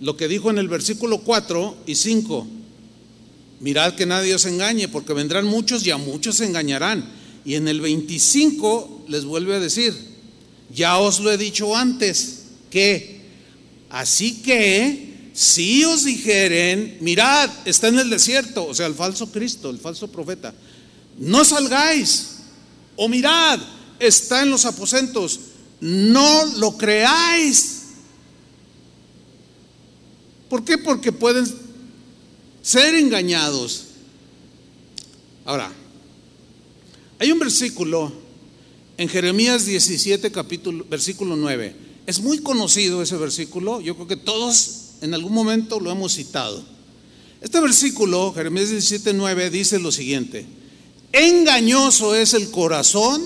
[0.00, 2.46] Lo que dijo en el versículo 4 y 5.
[3.60, 7.04] Mirad que nadie os engañe, porque vendrán muchos y a muchos se engañarán.
[7.44, 9.94] Y en el 25 les vuelve a decir,
[10.74, 13.20] ya os lo he dicho antes, que
[13.88, 19.70] así que si os dijeren, mirad, está en el desierto, o sea, el falso Cristo,
[19.70, 20.52] el falso profeta,
[21.18, 22.38] no salgáis,
[22.96, 23.60] o mirad,
[23.98, 25.40] está en los aposentos,
[25.80, 27.82] no lo creáis.
[30.48, 30.78] ¿Por qué?
[30.78, 31.65] Porque pueden
[32.66, 33.84] ser engañados.
[35.44, 35.70] Ahora,
[37.20, 38.12] hay un versículo
[38.98, 41.76] en Jeremías 17, capítulo, versículo 9.
[42.08, 46.60] Es muy conocido ese versículo, yo creo que todos en algún momento lo hemos citado.
[47.40, 50.44] Este versículo, Jeremías 17, 9, dice lo siguiente,
[51.12, 53.22] engañoso es el corazón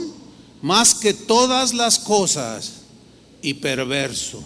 [0.61, 2.73] más que todas las cosas
[3.41, 4.45] y perverso.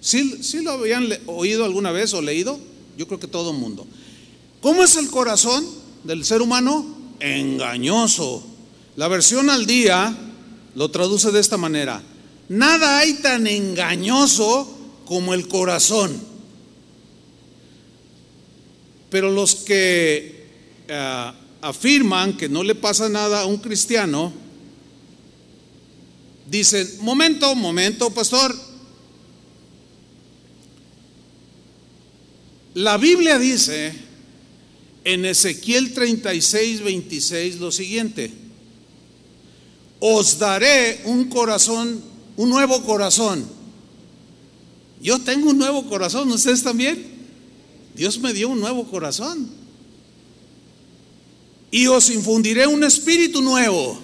[0.00, 2.58] ¿Sí, ¿Sí, lo habían oído alguna vez o leído?
[2.98, 3.86] Yo creo que todo mundo.
[4.60, 5.64] ¿Cómo es el corazón
[6.02, 6.84] del ser humano?
[7.20, 8.44] Engañoso.
[8.96, 10.12] La versión al día
[10.74, 12.02] lo traduce de esta manera.
[12.48, 14.68] Nada hay tan engañoso
[15.04, 16.20] como el corazón.
[19.10, 20.48] Pero los que
[20.90, 24.32] uh, afirman que no le pasa nada a un cristiano,
[26.50, 28.67] dicen, momento, momento, pastor.
[32.74, 33.92] La Biblia dice
[35.04, 38.30] en Ezequiel 36, 26 lo siguiente,
[40.00, 42.00] os daré un corazón,
[42.36, 43.46] un nuevo corazón.
[45.00, 47.04] Yo tengo un nuevo corazón, ¿ustedes también?
[47.94, 49.48] Dios me dio un nuevo corazón.
[51.70, 53.98] Y os infundiré un espíritu nuevo.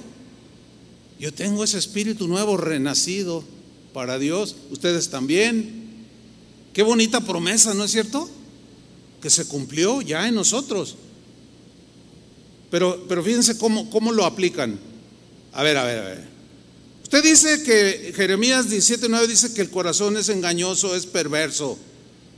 [1.19, 3.45] Yo tengo ese espíritu nuevo renacido
[3.93, 4.57] para Dios.
[4.71, 5.85] Ustedes también.
[6.73, 8.29] Qué bonita promesa, ¿no es cierto?
[9.25, 10.97] Que se cumplió ya en nosotros.
[12.71, 14.79] Pero, pero fíjense cómo, cómo lo aplican.
[15.55, 16.25] A ver, a ver, a ver.
[17.05, 21.79] Usted dice que Jeremías 17:9 dice que el corazón es engañoso, es perverso.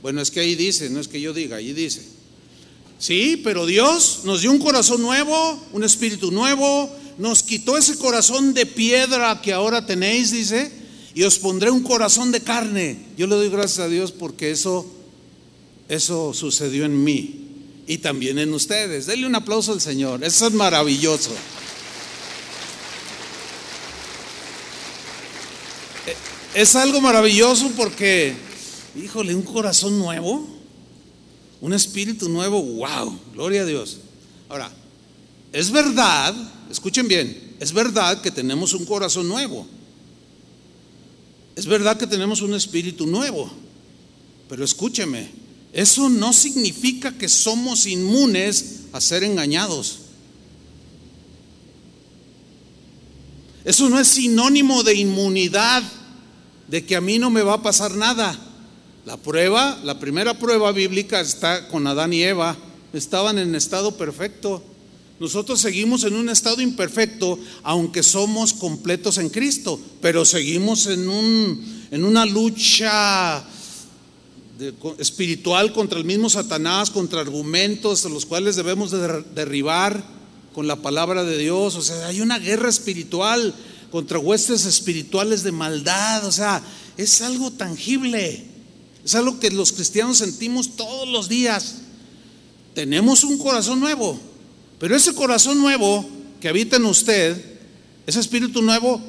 [0.01, 2.03] Bueno, es que ahí dice, no es que yo diga, ahí dice.
[2.99, 8.53] Sí, pero Dios nos dio un corazón nuevo, un espíritu nuevo, nos quitó ese corazón
[8.53, 10.71] de piedra que ahora tenéis, dice,
[11.13, 12.97] y os pondré un corazón de carne.
[13.17, 14.89] Yo le doy gracias a Dios porque eso,
[15.89, 17.47] eso sucedió en mí
[17.87, 19.05] y también en ustedes.
[19.05, 21.31] Denle un aplauso al Señor, eso es maravilloso.
[26.53, 28.33] Es algo maravilloso porque,
[28.95, 30.57] híjole, un corazón nuevo
[31.61, 33.97] un espíritu nuevo, wow, gloria a Dios.
[34.49, 34.71] Ahora,
[35.51, 36.35] es verdad,
[36.69, 39.65] escuchen bien, es verdad que tenemos un corazón nuevo.
[41.55, 43.51] Es verdad que tenemos un espíritu nuevo.
[44.47, 45.29] Pero escúcheme,
[45.73, 49.99] eso no significa que somos inmunes a ser engañados.
[53.63, 55.83] Eso no es sinónimo de inmunidad,
[56.67, 58.37] de que a mí no me va a pasar nada.
[59.05, 62.57] La prueba, la primera prueba bíblica está con Adán y Eva.
[62.93, 64.63] Estaban en estado perfecto.
[65.19, 71.87] Nosotros seguimos en un estado imperfecto, aunque somos completos en Cristo, pero seguimos en, un,
[71.91, 73.43] en una lucha
[74.97, 78.91] espiritual contra el mismo Satanás, contra argumentos a los cuales debemos
[79.35, 80.03] derribar
[80.53, 81.75] con la palabra de Dios.
[81.75, 83.53] O sea, hay una guerra espiritual
[83.91, 86.25] contra huestes espirituales de maldad.
[86.25, 86.61] O sea,
[86.97, 88.45] es algo tangible.
[89.05, 91.75] Es algo que los cristianos sentimos todos los días.
[92.73, 94.19] Tenemos un corazón nuevo,
[94.79, 96.05] pero ese corazón nuevo
[96.41, 97.59] que habita en usted,
[98.05, 99.01] ese espíritu nuevo,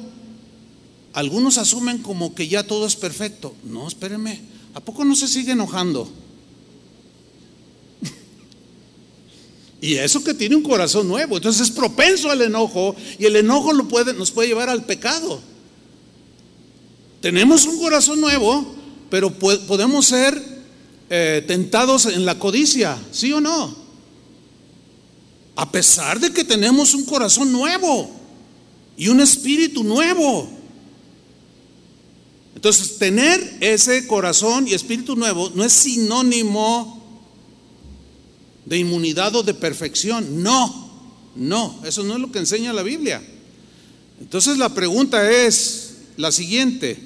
[1.13, 3.53] algunos asumen como que ya todo es perfecto.
[3.63, 4.41] No, espérenme,
[4.73, 6.09] ¿a poco no se sigue enojando?
[9.81, 13.71] Y eso que tiene un corazón nuevo, entonces es propenso al enojo y el enojo
[13.71, 15.39] lo puede, nos puede llevar al pecado.
[17.21, 18.75] Tenemos un corazón nuevo,
[19.09, 20.41] pero podemos ser
[21.09, 23.75] eh, tentados en la codicia, ¿sí o no?
[25.55, 28.09] A pesar de que tenemos un corazón nuevo
[28.95, 30.58] y un espíritu nuevo.
[32.59, 37.01] Entonces, tener ese corazón y espíritu nuevo no es sinónimo
[38.65, 40.43] de inmunidad o de perfección.
[40.43, 40.91] No,
[41.37, 43.23] no, eso no es lo que enseña la Biblia.
[44.19, 46.99] Entonces la pregunta es la siguiente.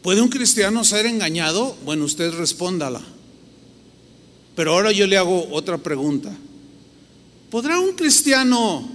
[0.00, 1.76] ¿Puede un cristiano ser engañado?
[1.84, 3.02] Bueno, usted respóndala.
[4.54, 6.32] Pero ahora yo le hago otra pregunta.
[7.50, 8.88] ¿Podrá un cristiano,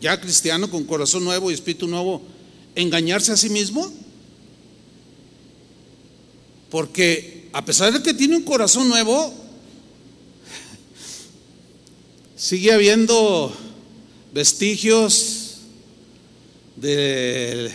[0.00, 2.32] ya cristiano con corazón nuevo y espíritu nuevo,
[2.74, 3.92] engañarse a sí mismo?
[6.70, 9.32] Porque a pesar de que tiene un corazón nuevo,
[12.36, 13.54] sigue habiendo
[14.32, 15.58] vestigios
[16.76, 17.70] de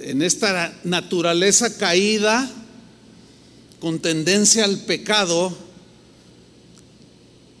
[0.00, 2.50] en esta naturaleza caída,
[3.80, 5.56] con tendencia al pecado,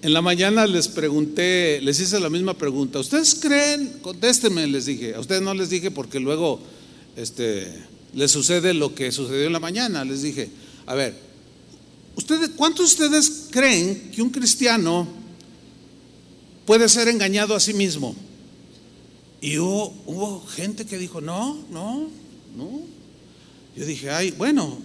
[0.04, 2.98] en la mañana les pregunté, les hice la misma pregunta.
[2.98, 4.00] ¿Ustedes creen?
[4.02, 5.14] Contéstenme, les dije.
[5.14, 6.60] A ustedes no les dije porque luego
[7.16, 7.72] este,
[8.12, 10.04] les sucede lo que sucedió en la mañana.
[10.04, 10.50] Les dije,
[10.84, 11.18] a ver,
[12.16, 15.08] ¿ustedes, ¿cuántos de ustedes creen que un cristiano
[16.66, 18.14] puede ser engañado a sí mismo?
[19.40, 22.10] Y hubo, hubo gente que dijo, no, no,
[22.54, 22.82] ¿no?
[23.74, 24.80] Yo dije, ay, bueno,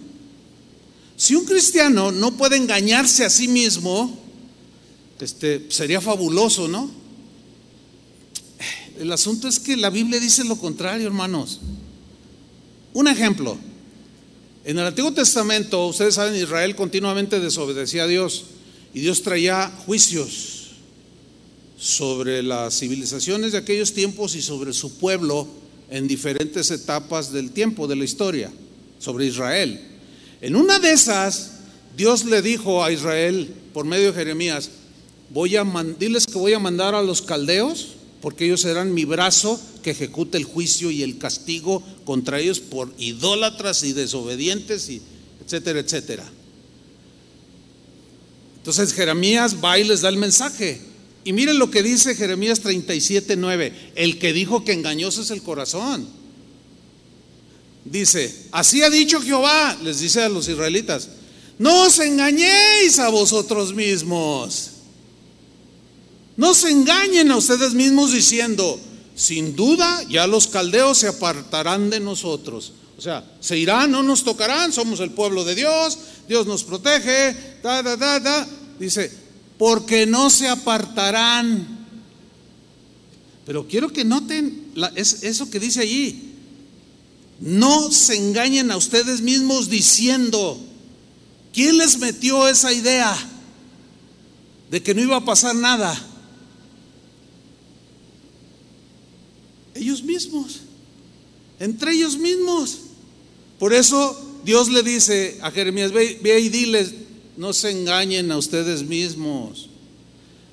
[1.18, 4.18] si un cristiano no puede engañarse a sí mismo,
[5.20, 6.90] Este, sería fabuloso, ¿no?
[8.98, 11.60] El asunto es que la Biblia dice lo contrario, hermanos.
[12.92, 13.58] Un ejemplo.
[14.64, 18.44] En el Antiguo Testamento, ustedes saben, Israel continuamente desobedecía a Dios
[18.92, 20.72] y Dios traía juicios
[21.78, 25.48] sobre las civilizaciones de aquellos tiempos y sobre su pueblo
[25.88, 28.52] en diferentes etapas del tiempo, de la historia,
[28.98, 29.80] sobre Israel.
[30.42, 31.52] En una de esas,
[31.96, 34.70] Dios le dijo a Israel por medio de Jeremías,
[35.30, 35.64] voy a
[35.98, 40.36] diles que voy a mandar a los caldeos, porque ellos serán mi brazo que ejecute
[40.36, 45.00] el juicio y el castigo contra ellos por idólatras y desobedientes, y
[45.44, 46.30] etcétera, etcétera.
[48.58, 50.80] Entonces Jeremías va y les da el mensaje.
[51.24, 53.92] Y miren lo que dice Jeremías 37, 9.
[53.94, 56.06] El que dijo que engañoso es el corazón.
[57.84, 61.08] Dice, así ha dicho Jehová, les dice a los israelitas,
[61.58, 64.69] no os engañéis a vosotros mismos.
[66.40, 68.80] No se engañen a ustedes mismos diciendo,
[69.14, 72.72] sin duda ya los caldeos se apartarán de nosotros.
[72.96, 77.58] O sea, se irán, no nos tocarán, somos el pueblo de Dios, Dios nos protege,
[77.62, 78.48] da, da, da, da.
[78.78, 79.12] Dice,
[79.58, 81.86] porque no se apartarán.
[83.44, 84.72] Pero quiero que noten
[85.04, 86.36] eso que dice allí.
[87.38, 90.58] No se engañen a ustedes mismos diciendo,
[91.52, 93.14] ¿quién les metió esa idea
[94.70, 96.06] de que no iba a pasar nada?
[99.80, 100.60] Ellos mismos,
[101.58, 102.78] entre ellos mismos.
[103.58, 106.92] Por eso Dios le dice a Jeremías, ve, ve y diles,
[107.36, 109.70] no se engañen a ustedes mismos.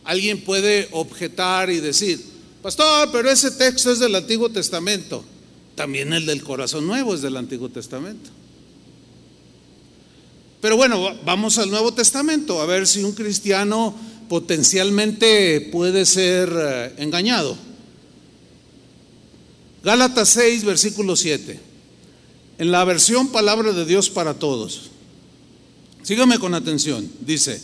[0.03, 2.23] Alguien puede objetar y decir,
[2.61, 5.23] pastor, pero ese texto es del Antiguo Testamento.
[5.75, 8.30] También el del corazón nuevo es del Antiguo Testamento.
[10.61, 13.93] Pero bueno, vamos al Nuevo Testamento a ver si un cristiano
[14.28, 17.57] potencialmente puede ser eh, engañado.
[19.88, 21.57] Gálatas 6, versículo 7.
[22.57, 24.89] En la versión Palabra de Dios para Todos.
[26.03, 27.09] Sígame con atención.
[27.21, 27.61] Dice,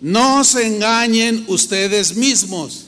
[0.00, 2.86] no se engañen ustedes mismos.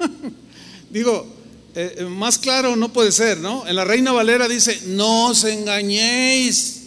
[0.90, 1.24] Digo,
[1.76, 3.64] eh, eh, más claro no puede ser, ¿no?
[3.68, 6.82] En la Reina Valera dice, no os engañéis.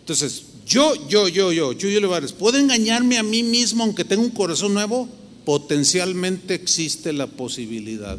[0.00, 4.30] Entonces, yo, yo, yo, yo, Chuyo Levares, ¿puedo engañarme a mí mismo aunque tenga un
[4.30, 5.06] corazón nuevo?
[5.44, 8.18] Potencialmente existe la posibilidad.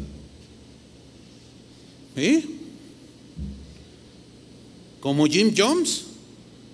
[2.16, 2.56] ¿Sí?
[5.06, 6.02] como Jim Jones.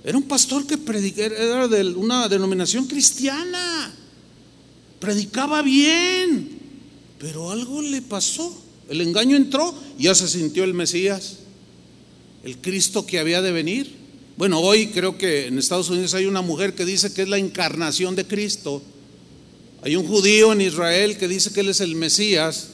[0.02, 3.94] Era un pastor que predicaba, era de una denominación cristiana.
[4.98, 6.48] Predicaba bien,
[7.18, 8.58] pero algo le pasó.
[8.88, 11.40] El engaño entró y ya se sintió el Mesías,
[12.42, 13.94] el Cristo que había de venir.
[14.38, 17.36] Bueno, hoy creo que en Estados Unidos hay una mujer que dice que es la
[17.36, 18.82] encarnación de Cristo.
[19.82, 22.68] Hay un judío en Israel que dice que él es el Mesías,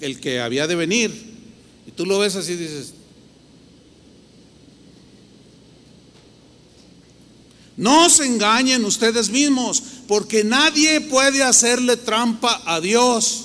[0.00, 1.12] el que había de venir.
[1.86, 2.94] Y tú lo ves así y dices,
[7.76, 13.44] No se engañen ustedes mismos, porque nadie puede hacerle trampa a Dios.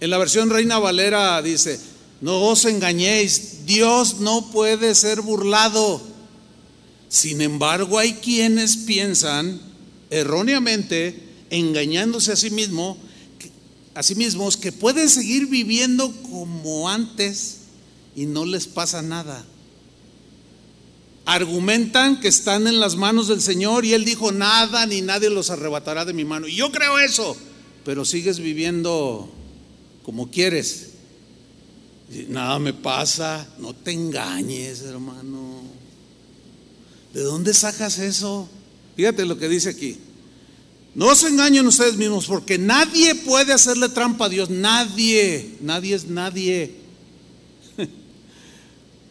[0.00, 1.80] En la versión Reina Valera dice,
[2.20, 6.02] no os engañéis, Dios no puede ser burlado.
[7.08, 9.60] Sin embargo, hay quienes piensan
[10.10, 12.96] erróneamente, engañándose a sí mismo,
[13.94, 17.58] a sí mismos, que pueden seguir viviendo como antes
[18.16, 19.44] y no les pasa nada
[21.30, 25.50] argumentan que están en las manos del Señor y Él dijo, nada ni nadie los
[25.50, 26.48] arrebatará de mi mano.
[26.48, 27.36] Y yo creo eso,
[27.84, 29.32] pero sigues viviendo
[30.02, 30.88] como quieres.
[32.28, 35.62] Nada me pasa, no te engañes, hermano.
[37.14, 38.48] ¿De dónde sacas eso?
[38.96, 39.98] Fíjate lo que dice aquí.
[40.94, 44.50] No se engañen ustedes mismos porque nadie puede hacerle trampa a Dios.
[44.50, 46.74] Nadie, nadie es nadie.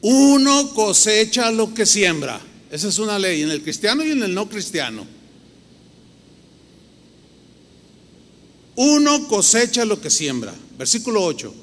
[0.02, 2.42] Uno cosecha lo que siembra.
[2.70, 5.08] Esa es una ley en el cristiano y en el no cristiano.
[8.76, 10.54] Uno cosecha lo que siembra.
[10.78, 11.54] Versículo 8.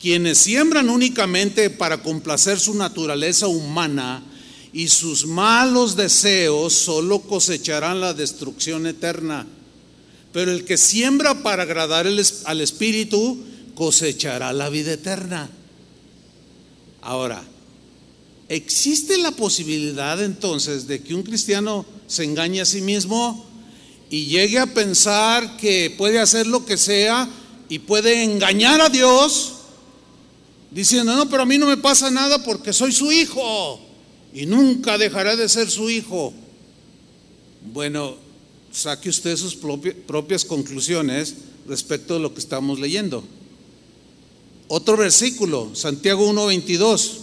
[0.00, 4.22] Quienes siembran únicamente para complacer su naturaleza humana
[4.72, 9.46] y sus malos deseos solo cosecharán la destrucción eterna.
[10.32, 13.38] Pero el que siembra para agradar al Espíritu
[13.74, 15.50] cosechará la vida eterna.
[17.02, 17.42] Ahora,
[18.50, 23.46] ¿Existe la posibilidad entonces de que un cristiano se engañe a sí mismo
[24.10, 27.30] y llegue a pensar que puede hacer lo que sea
[27.68, 29.52] y puede engañar a Dios
[30.72, 33.80] diciendo, no, pero a mí no me pasa nada porque soy su hijo?
[34.32, 36.32] Y nunca dejará de ser su hijo.
[37.72, 38.16] Bueno,
[38.72, 41.34] saque usted sus propias conclusiones
[41.66, 43.24] respecto de lo que estamos leyendo.
[44.68, 47.18] Otro versículo, Santiago 1:22.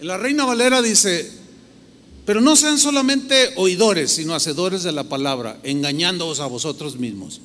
[0.00, 1.30] En la Reina Valera dice,
[2.24, 7.40] pero no sean solamente oidores, sino hacedores de la palabra, engañándoos a vosotros mismos.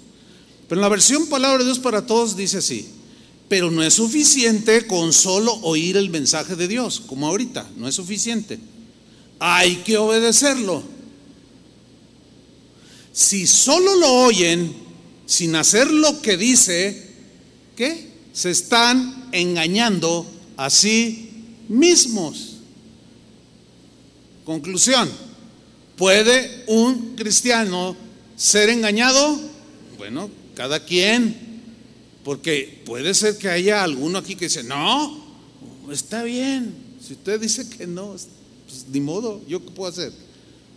[0.68, 2.90] Pero en la versión Palabra de Dios para Todos dice así,
[3.50, 7.96] pero no es suficiente con solo oír el mensaje de Dios, como ahorita, no es
[7.96, 8.60] suficiente.
[9.40, 10.84] Hay que obedecerlo.
[13.14, 14.74] Si solo lo oyen
[15.26, 17.12] sin hacer lo que dice,
[17.76, 18.08] ¿qué?
[18.38, 20.24] se están engañando
[20.58, 21.32] a sí
[21.70, 22.58] mismos.
[24.46, 25.10] Conclusión,
[25.96, 27.96] ¿puede un cristiano
[28.36, 29.40] ser engañado?
[29.98, 31.47] Bueno, cada quien,
[32.28, 35.18] porque puede ser que haya alguno aquí que dice, no,
[35.90, 38.18] está bien, si usted dice que no,
[38.66, 40.12] pues ni modo, ¿yo qué puedo hacer?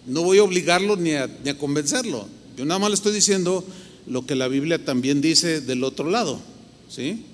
[0.06, 1.28] No voy a obligarlo ni a,
[1.58, 3.64] convencerlo, yo nada más le estoy diciendo
[4.06, 6.38] lo que la Biblia también dice del otro lado,
[6.88, 7.24] ¿sí?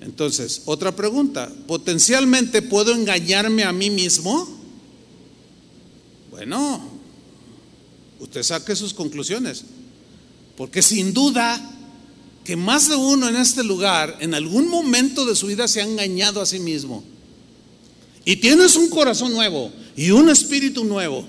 [0.00, 4.48] Entonces, otra pregunta, ¿potencialmente puedo engañarme a mí mismo?
[6.32, 6.80] Bueno,
[8.18, 9.62] usted saque sus conclusiones,
[10.56, 11.69] porque sin duda
[12.50, 15.84] que más de uno en este lugar en algún momento de su vida se ha
[15.84, 17.04] engañado a sí mismo.
[18.24, 21.24] Y tienes un corazón nuevo y un espíritu nuevo,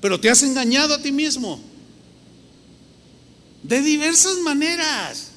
[0.00, 1.60] pero te has engañado a ti mismo.
[3.62, 5.32] De diversas maneras.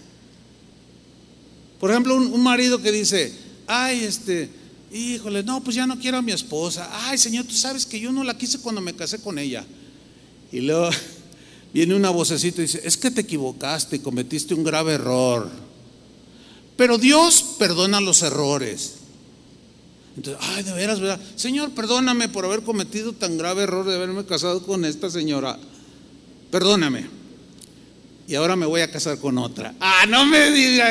[1.82, 3.34] Por ejemplo, un, marido que dice,
[3.68, 4.50] ay, este,
[4.94, 6.90] híjole, no, pues ya no quiero a mi esposa.
[7.10, 9.66] Ay, Señor, tú sabes que yo no la quise cuando me casé con ella.
[10.50, 10.92] Y luego
[11.74, 15.50] viene una vocecita y dice, es que te equivocaste cometiste un grave error.
[16.78, 18.96] Pero Dios perdona los errores.
[20.16, 21.20] Entonces, ay, de veras, ¿verdad?
[21.36, 25.58] Señor, perdóname por haber cometido tan grave error de haberme casado con esta señora.
[26.52, 27.08] Perdóname.
[28.28, 29.74] Y ahora me voy a casar con otra.
[29.80, 30.88] Ah, no me diga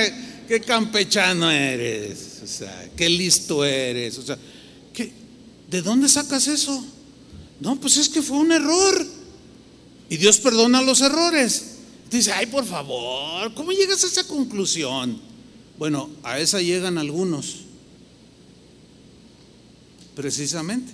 [0.49, 4.37] qué campechano eres, o sea, qué listo eres, o sea,
[5.71, 6.85] ¿de dónde sacas eso?
[7.61, 9.07] No, pues es que fue un error.
[10.13, 11.77] Y Dios perdona los errores.
[12.11, 15.19] Dice, ay, por favor, ¿cómo llegas a esa conclusión?
[15.79, 17.61] Bueno, a esa llegan algunos.
[20.15, 20.93] Precisamente.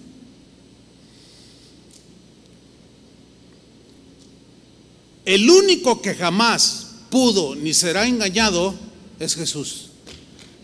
[5.24, 8.72] El único que jamás pudo ni será engañado
[9.18, 9.88] es Jesús,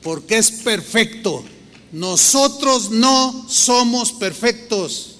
[0.00, 1.44] porque es perfecto.
[1.90, 5.13] Nosotros no somos perfectos.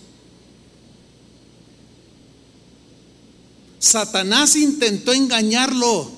[3.84, 6.10] Satanás intentó engañarlo,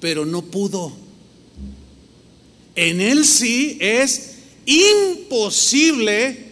[0.00, 0.92] pero no pudo.
[2.74, 4.32] En él sí es
[4.66, 6.50] imposible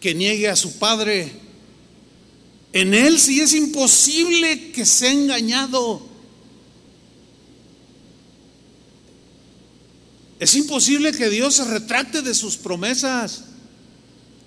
[0.00, 1.30] que niegue a su padre.
[2.72, 6.00] En él sí es imposible que sea engañado.
[10.38, 13.44] Es imposible que Dios se retracte de sus promesas.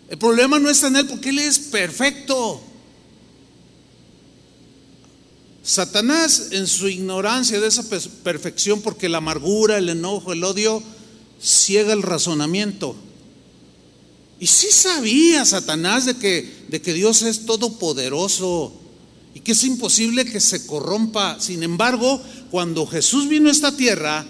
[0.09, 2.63] El problema no está en Él porque Él es perfecto.
[5.63, 7.83] Satanás en su ignorancia de esa
[8.23, 10.81] perfección, porque la amargura, el enojo, el odio,
[11.41, 12.95] ciega el razonamiento.
[14.39, 18.73] Y sí sabía Satanás de que, de que Dios es todopoderoso
[19.33, 21.37] y que es imposible que se corrompa.
[21.39, 24.25] Sin embargo, cuando Jesús vino a esta tierra,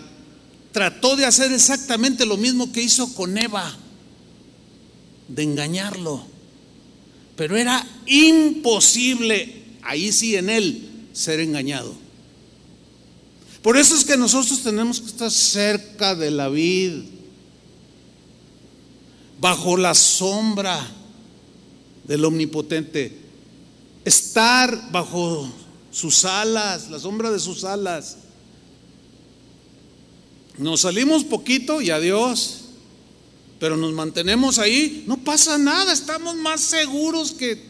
[0.72, 3.78] trató de hacer exactamente lo mismo que hizo con Eva,
[5.28, 6.26] de engañarlo.
[7.36, 11.94] Pero era imposible, ahí sí en él, ser engañado.
[13.62, 17.04] Por eso es que nosotros tenemos que estar cerca de la vid,
[19.40, 20.80] bajo la sombra
[22.06, 23.18] del omnipotente,
[24.06, 25.52] estar bajo
[25.92, 28.18] sus alas, la sombra de sus alas
[30.60, 32.66] nos salimos poquito y adiós.
[33.60, 37.62] Pero nos mantenemos ahí, no pasa nada, estamos más seguros que,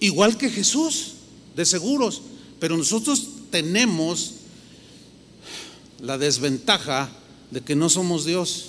[0.00, 1.13] igual que Jesús,
[1.54, 2.22] de seguros.
[2.60, 4.34] Pero nosotros tenemos
[6.00, 7.10] la desventaja
[7.50, 8.66] de que no somos Dios.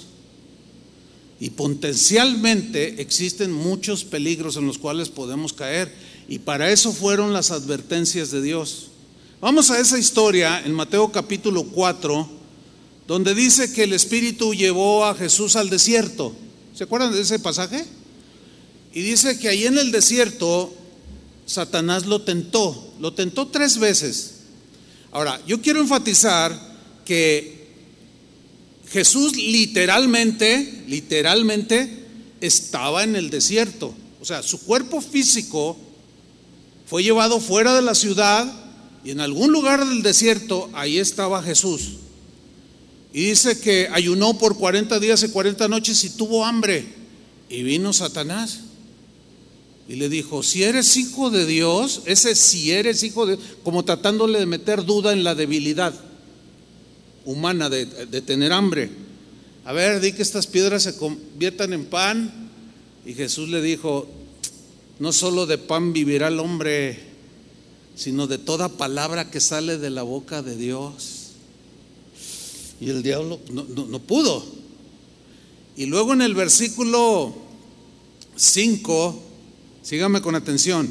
[1.39, 5.93] Y potencialmente existen muchos peligros en los cuales podemos caer.
[6.27, 8.87] Y para eso fueron las advertencias de Dios.
[9.41, 12.35] Vamos a esa historia en Mateo capítulo 4
[13.07, 16.33] donde dice que el Espíritu llevó a Jesús al desierto.
[16.73, 17.85] ¿Se acuerdan de ese pasaje?
[18.93, 20.73] Y dice que ahí en el desierto
[21.45, 24.31] Satanás lo tentó, lo tentó tres veces.
[25.11, 26.59] Ahora, yo quiero enfatizar
[27.05, 27.67] que
[28.89, 32.05] Jesús literalmente, literalmente
[32.41, 33.93] estaba en el desierto.
[34.21, 35.77] O sea, su cuerpo físico
[36.85, 38.51] fue llevado fuera de la ciudad
[39.03, 41.97] y en algún lugar del desierto, ahí estaba Jesús.
[43.13, 46.85] Y dice que ayunó por 40 días y 40 noches y tuvo hambre.
[47.47, 48.61] Y vino Satanás.
[49.87, 54.39] Y le dijo, si eres hijo de Dios, ese si eres hijo de como tratándole
[54.39, 55.93] de meter duda en la debilidad
[57.23, 58.89] humana de, de tener hambre.
[59.63, 62.49] A ver, di que estas piedras se conviertan en pan.
[63.05, 64.07] Y Jesús le dijo,
[64.99, 66.99] no solo de pan vivirá el hombre,
[67.95, 71.31] sino de toda palabra que sale de la boca de Dios.
[72.79, 74.45] Y el diablo no, pudo.
[75.77, 77.33] Y luego en el versículo
[78.35, 79.23] 5,
[79.85, 80.89] sígame con atención.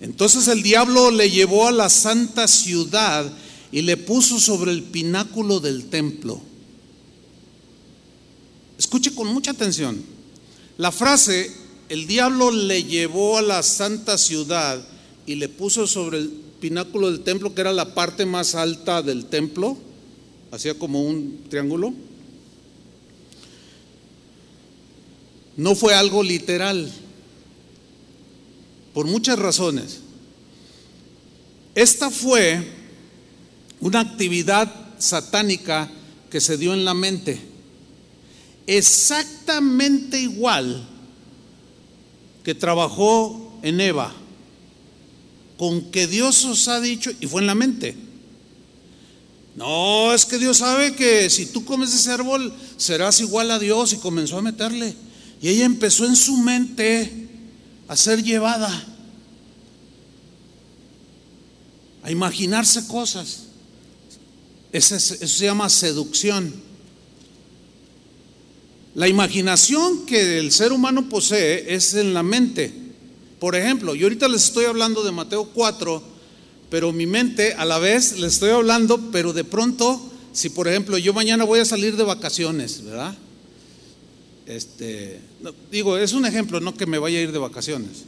[0.00, 3.32] Entonces el diablo le llevó a la santa ciudad
[3.72, 6.40] y le puso sobre el pináculo del templo.
[8.78, 10.00] Escuche con mucha atención.
[10.76, 11.50] La frase,
[11.88, 14.86] el diablo le llevó a la santa ciudad
[15.26, 16.28] y le puso sobre el
[16.60, 19.76] pináculo del templo, que era la parte más alta del templo,
[20.50, 21.94] hacía como un triángulo.
[25.56, 26.92] No fue algo literal,
[28.98, 30.00] por muchas razones.
[31.76, 32.68] Esta fue
[33.78, 35.88] una actividad satánica
[36.28, 37.38] que se dio en la mente,
[38.66, 40.84] exactamente igual
[42.42, 44.12] que trabajó en Eva,
[45.56, 47.94] con que Dios os ha dicho, y fue en la mente.
[49.54, 53.92] No, es que Dios sabe que si tú comes ese árbol serás igual a Dios
[53.92, 54.92] y comenzó a meterle.
[55.40, 57.17] Y ella empezó en su mente
[57.88, 58.84] a ser llevada,
[62.02, 63.44] a imaginarse cosas.
[64.70, 66.54] Eso, se llama seducción.
[68.94, 72.72] La imaginación que el ser humano posee es en la mente.
[73.40, 76.18] Por ejemplo, yo ahorita les estoy hablando de Mateo 4
[76.70, 80.00] pero mi mente a la vez le estoy hablando, pero de pronto,
[80.32, 83.16] si por ejemplo yo mañana voy a salir de vacaciones, ¿verdad?
[84.48, 85.20] Este,
[85.70, 88.04] digo, es un ejemplo, no que me vaya a ir de vacaciones.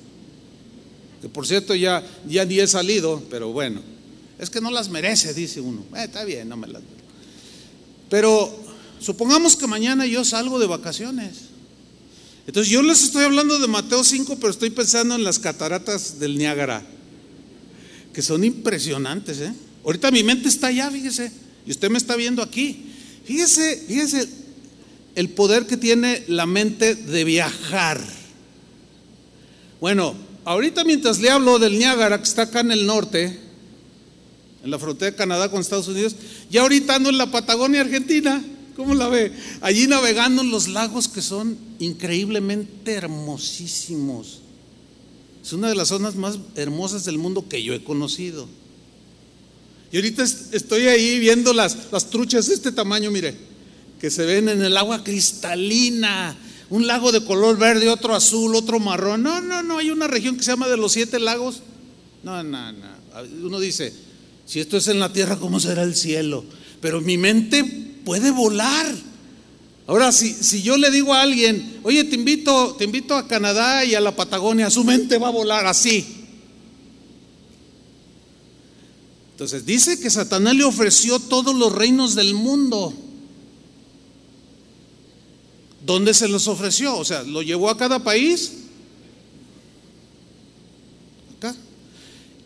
[1.21, 3.83] Que por cierto ya, ya ni he salido, pero bueno,
[4.39, 5.85] es que no las merece, dice uno.
[5.95, 6.83] Eh, está bien, no me las.
[8.09, 8.59] Pero
[9.01, 11.51] supongamos que mañana yo salgo de vacaciones.
[12.47, 16.39] Entonces yo les estoy hablando de Mateo 5, pero estoy pensando en las cataratas del
[16.39, 16.83] Niágara
[18.15, 19.41] que son impresionantes.
[19.41, 19.53] ¿eh?
[19.85, 21.31] Ahorita mi mente está allá, fíjese,
[21.67, 22.87] y usted me está viendo aquí.
[23.27, 24.40] Fíjese, fíjese
[25.15, 28.01] el poder que tiene la mente de viajar.
[29.81, 33.39] Bueno, ahorita mientras le hablo del Niágara, que está acá en el norte,
[34.63, 36.15] en la frontera de Canadá con Estados Unidos,
[36.51, 38.45] ya ahorita ando en la Patagonia Argentina.
[38.77, 39.33] ¿Cómo la ve?
[39.61, 44.41] Allí navegando en los lagos que son increíblemente hermosísimos.
[45.45, 48.49] Es una de las zonas más hermosas del mundo que yo he conocido.
[49.93, 53.50] Y ahorita estoy ahí viendo las, las truchas de este tamaño, mire,
[54.01, 56.37] que se ven en el agua cristalina,
[56.71, 59.23] un lago de color verde, otro azul, otro marrón.
[59.23, 61.61] No, no, no, hay una región que se llama de los siete lagos.
[62.23, 62.87] No, no, no.
[63.43, 63.93] Uno dice,
[64.47, 66.45] si esto es en la tierra, ¿cómo será el cielo?
[66.81, 67.63] Pero mi mente
[68.05, 68.87] puede volar.
[69.87, 73.85] Ahora, si, si yo le digo a alguien, oye, te invito, te invito a Canadá
[73.85, 76.07] y a la Patagonia, su mente va a volar así.
[79.33, 82.95] Entonces dice que Satanás le ofreció todos los reinos del mundo.
[85.85, 86.97] ¿Dónde se los ofreció?
[86.97, 88.53] O sea, ¿lo llevó a cada país?
[91.37, 91.55] Acá.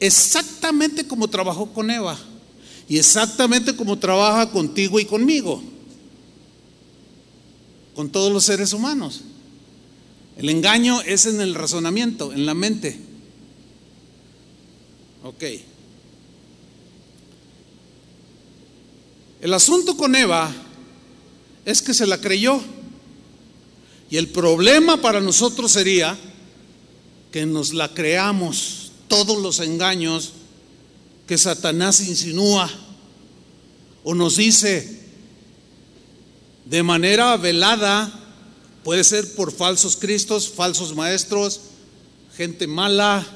[0.00, 2.18] Exactamente como trabajó con Eva.
[2.88, 5.62] Y exactamente como trabaja contigo y conmigo
[7.94, 9.22] con todos los seres humanos.
[10.36, 12.98] El engaño es en el razonamiento, en la mente.
[15.22, 15.44] Ok.
[19.40, 20.52] El asunto con Eva
[21.64, 22.60] es que se la creyó.
[24.14, 26.16] Y el problema para nosotros sería
[27.32, 30.34] que nos la creamos todos los engaños
[31.26, 32.70] que Satanás insinúa
[34.04, 35.00] o nos dice
[36.64, 38.08] de manera velada,
[38.84, 41.62] puede ser por falsos cristos, falsos maestros,
[42.36, 43.26] gente mala,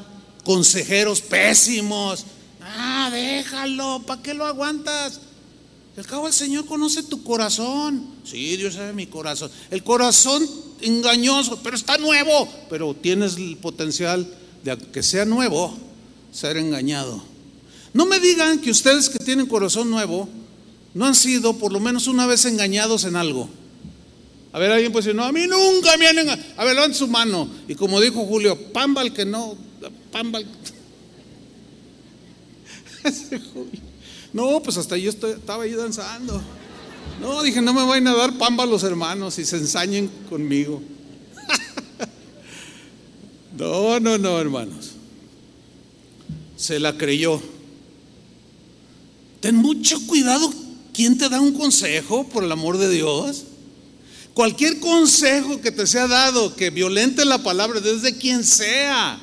[0.45, 2.25] consejeros pésimos.
[2.63, 5.23] Ah, déjalo, ¿para qué lo aguantas?
[5.97, 8.07] Al cabo el Señor conoce tu corazón.
[8.23, 9.51] Sí, Dios sabe mi corazón.
[9.73, 12.49] El corazón engañoso, pero está nuevo.
[12.69, 14.27] Pero tienes el potencial
[14.65, 15.77] de que sea nuevo,
[16.33, 17.23] ser engañado.
[17.93, 20.29] No me digan que ustedes que tienen corazón nuevo,
[20.95, 23.49] no han sido por lo menos una vez engañados en algo.
[24.53, 26.49] A ver, alguien puede decir, no, a mí nunca me han engañado.
[26.57, 27.49] A ver, levante su mano.
[27.69, 29.57] Y como dijo Julio, pambal que no,
[30.11, 30.47] pambal.
[34.33, 36.43] no, pues hasta yo estaba ahí danzando.
[37.21, 40.81] No, dije, no me vayan a dar pamba los hermanos y se ensañen conmigo.
[43.59, 44.93] no, no, no, hermanos.
[46.57, 47.41] Se la creyó.
[49.41, 50.53] Ten mucho cuidado
[50.93, 53.45] quién te da un consejo, por el amor de Dios.
[54.35, 59.21] Cualquier consejo que te sea dado que violente la palabra, desde quien sea,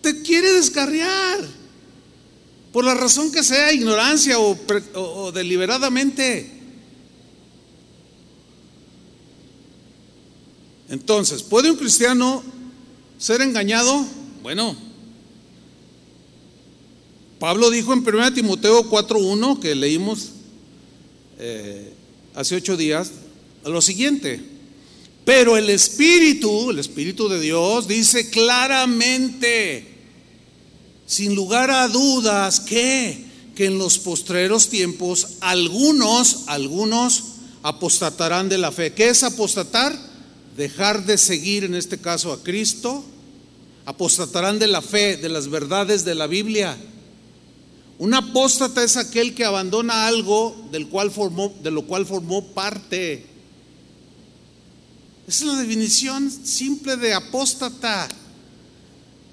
[0.00, 1.63] te quiere descarriar.
[2.74, 6.50] Por la razón que sea, ignorancia o, deliberadamente.
[10.88, 12.42] Entonces, ¿puede un cristiano
[13.16, 14.04] ser engañado?
[14.42, 14.76] Bueno,
[17.38, 20.30] Pablo dijo en 1 Timoteo 4.1 que leímos
[21.38, 21.92] eh,
[22.34, 23.12] hace ocho días,
[23.64, 24.40] lo siguiente.
[25.24, 29.93] Pero el Espíritu, el Espíritu de Dios, dice claramente,
[31.06, 37.24] sin lugar a dudas, que, que en los postreros tiempos algunos, algunos
[37.62, 38.92] apostatarán de la fe.
[38.92, 39.96] ¿Qué es apostatar?
[40.56, 43.04] Dejar de seguir, en este caso, a Cristo.
[43.86, 46.76] Apostatarán de la fe, de las verdades de la Biblia
[47.98, 53.24] un apóstata es aquel que abandona algo del cual formó, de lo cual formó parte.
[55.26, 58.08] Esa es la definición simple de apóstata.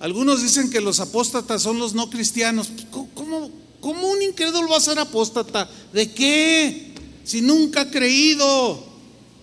[0.01, 2.69] Algunos dicen que los apóstatas son los no cristianos.
[3.13, 5.69] ¿Cómo, cómo un incrédulo va a ser apóstata?
[5.93, 6.93] ¿De qué?
[7.23, 8.83] Si nunca ha creído.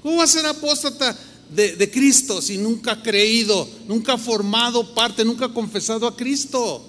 [0.02, 1.16] ¿Cómo va a ser apóstata
[1.54, 6.84] de, Cristo si nunca ha creído, nunca ha formado parte, nunca ha confesado a Cristo?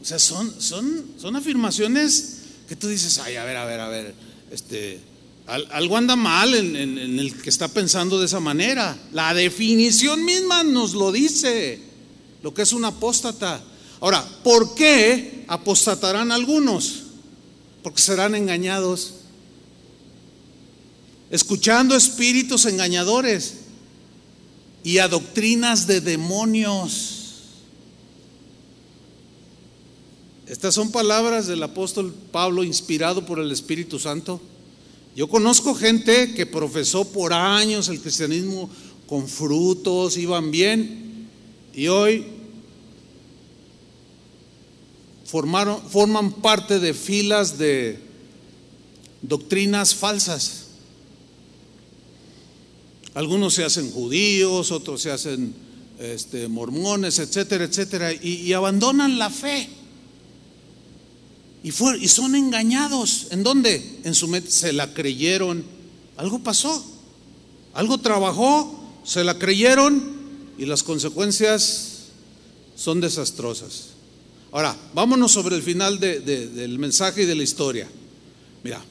[0.00, 2.38] O sea, son, son, son afirmaciones
[2.68, 4.14] que tú dices, ay, a ver, a ver, a ver,
[4.50, 5.00] este,
[5.46, 8.96] algo anda mal en, el que está pensando de esa manera.
[9.12, 11.89] La definición misma nos lo dice,
[12.42, 13.62] lo que es un apóstata.
[14.00, 17.02] Ahora, ¿por qué apostatarán algunos?
[17.82, 19.14] Porque serán engañados,
[21.30, 23.54] escuchando espíritus engañadores
[24.82, 27.16] y a doctrinas de demonios.
[30.46, 34.40] Estas son palabras del apóstol Pablo inspirado por el Espíritu Santo.
[35.14, 38.68] Yo conozco gente que profesó por años el cristianismo
[39.06, 40.99] con frutos, iban bien,
[41.74, 42.26] y hoy
[45.24, 47.98] formaron, forman parte de filas de
[49.22, 50.66] doctrinas falsas.
[53.14, 55.54] Algunos se hacen judíos, otros se hacen
[55.98, 59.68] este, mormones, etcétera, etcétera, y abandonan la fe.
[61.62, 63.26] Y, y son engañados.
[63.30, 64.00] ¿En dónde?
[64.04, 64.50] En su mente.
[64.50, 65.64] Se la creyeron.
[66.16, 66.84] Algo pasó.
[67.74, 68.82] Algo trabajó.
[69.04, 70.19] Se la creyeron.
[70.60, 72.08] Y las consecuencias
[72.76, 73.86] son desastrosas.
[74.52, 77.88] Ahora, vámonos sobre el final del mensaje y de la historia.
[78.62, 78.84] Mira,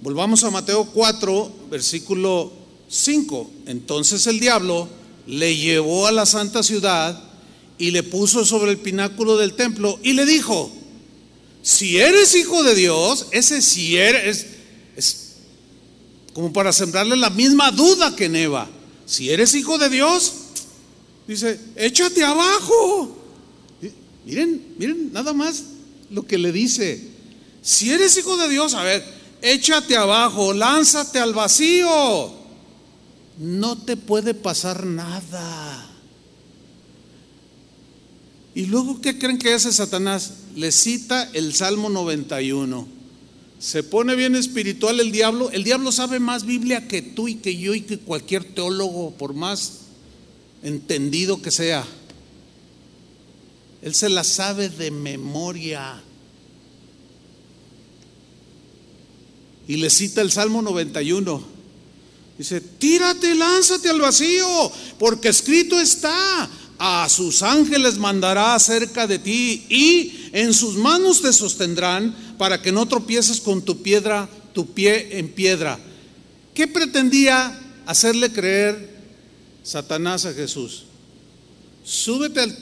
[0.00, 2.52] volvamos a Mateo 4, versículo
[2.88, 3.50] 5.
[3.66, 4.88] Entonces el diablo
[5.26, 7.20] le llevó a la santa ciudad
[7.76, 10.70] y le puso sobre el pináculo del templo y le dijo,
[11.60, 14.46] si eres hijo de Dios, ese si eres,
[14.94, 15.38] es,
[16.34, 18.68] como para sembrarle la misma duda que Neva.
[19.06, 20.43] Si eres hijo de Dios,
[21.26, 23.16] dice, échate abajo.
[24.24, 25.64] Miren, miren, nada más
[26.10, 27.08] lo que le dice.
[27.62, 29.04] Si eres hijo de Dios, a ver,
[29.42, 32.32] échate abajo, lánzate al vacío.
[33.38, 35.90] No te puede pasar nada.
[38.54, 40.34] ¿Y luego qué creen que hace Satanás?
[40.54, 42.86] Le cita el Salmo 91.
[43.58, 45.50] Se pone bien espiritual el diablo.
[45.50, 49.34] El diablo sabe más Biblia que tú y que yo y que cualquier teólogo, por
[49.34, 49.83] más
[50.64, 51.84] entendido que sea.
[53.82, 56.02] Él se la sabe de memoria.
[59.68, 61.54] Y le cita el Salmo 91.
[62.38, 69.64] Dice, tírate, lánzate al vacío, porque escrito está, a sus ángeles mandará acerca de ti
[69.68, 75.18] y en sus manos te sostendrán para que no tropieces con tu piedra, tu pie
[75.18, 75.78] en piedra.
[76.54, 77.56] ¿Qué pretendía
[77.86, 78.93] hacerle creer
[79.64, 80.84] Satanás a Jesús?
[81.82, 82.56] Súbete,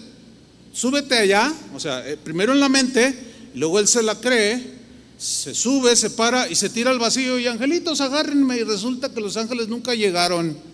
[0.73, 3.15] súbete allá, o sea, eh, primero en la mente,
[3.55, 4.81] luego él se la cree,
[5.19, 9.21] se sube, se para y se tira al vacío y angelitos agárrenme y resulta que
[9.21, 10.73] los ángeles nunca llegaron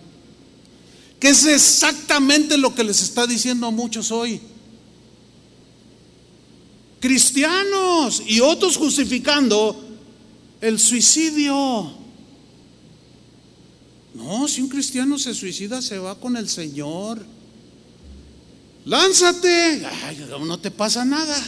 [1.19, 4.41] que es exactamente lo que les está diciendo a muchos hoy.
[7.01, 9.85] Cristianos y otros justificando
[10.61, 11.98] El suicidio.
[14.19, 17.25] No, si un cristiano se suicida, se va con el Señor.
[18.85, 19.87] Lánzate.
[20.41, 21.41] No te pasa nada.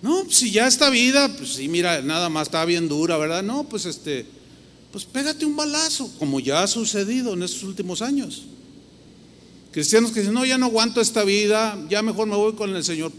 [0.00, 3.42] No, si ya esta vida, pues sí, mira, nada más está bien dura, ¿verdad?
[3.42, 4.24] No, pues este,
[4.92, 8.44] pues pégate un balazo, como ya ha sucedido en estos últimos años.
[9.72, 12.84] Cristianos que dicen, no, ya no aguanto esta vida, ya mejor me voy con el
[12.84, 13.12] Señor.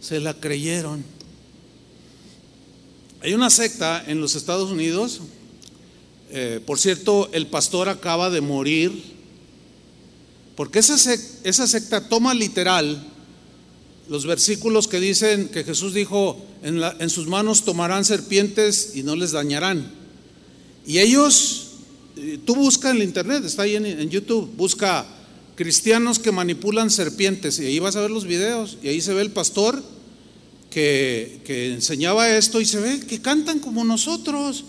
[0.00, 1.04] Se la creyeron.
[3.22, 5.20] Hay una secta en los Estados Unidos,
[6.30, 8.92] eh, por cierto, el pastor acaba de morir,
[10.56, 10.96] porque esa,
[11.44, 13.12] esa secta toma literal
[14.08, 19.16] los versículos que dicen que Jesús dijo, en, en, sus manos tomarán serpientes y no
[19.16, 19.90] les dañarán.
[20.86, 21.72] Y ellos,
[22.16, 25.06] eh, tú busca en el internet, está ahí en, YouTube, busca
[25.56, 29.22] cristianos que manipulan serpientes y ahí vas a ver los videos y ahí se ve
[29.22, 29.82] el pastor
[30.70, 31.40] que
[31.72, 34.64] enseñaba esto y se ve que cantan como nosotros.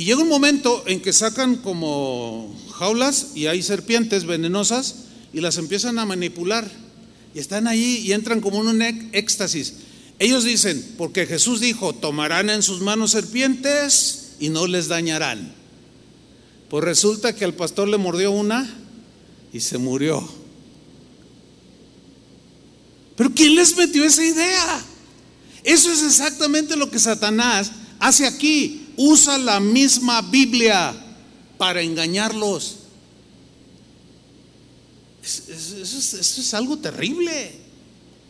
[0.00, 4.94] Y llega un momento en que sacan como jaulas y hay serpientes venenosas
[5.34, 6.66] y las empiezan a manipular.
[7.34, 8.80] Y están ahí y entran como en un
[9.12, 9.74] éxtasis.
[10.18, 15.52] Ellos dicen, porque Jesús dijo, tomarán en sus manos serpientes y no les dañarán.
[16.70, 18.74] Pues resulta que al pastor le mordió una
[19.52, 20.26] y se murió.
[23.16, 24.82] Pero ¿quién les metió esa idea?
[25.62, 28.79] Eso es exactamente lo que Satanás hace aquí.
[29.02, 30.94] Usa la misma Biblia
[31.56, 32.76] para engañarlos.
[35.22, 37.50] Eso es, algo terrible.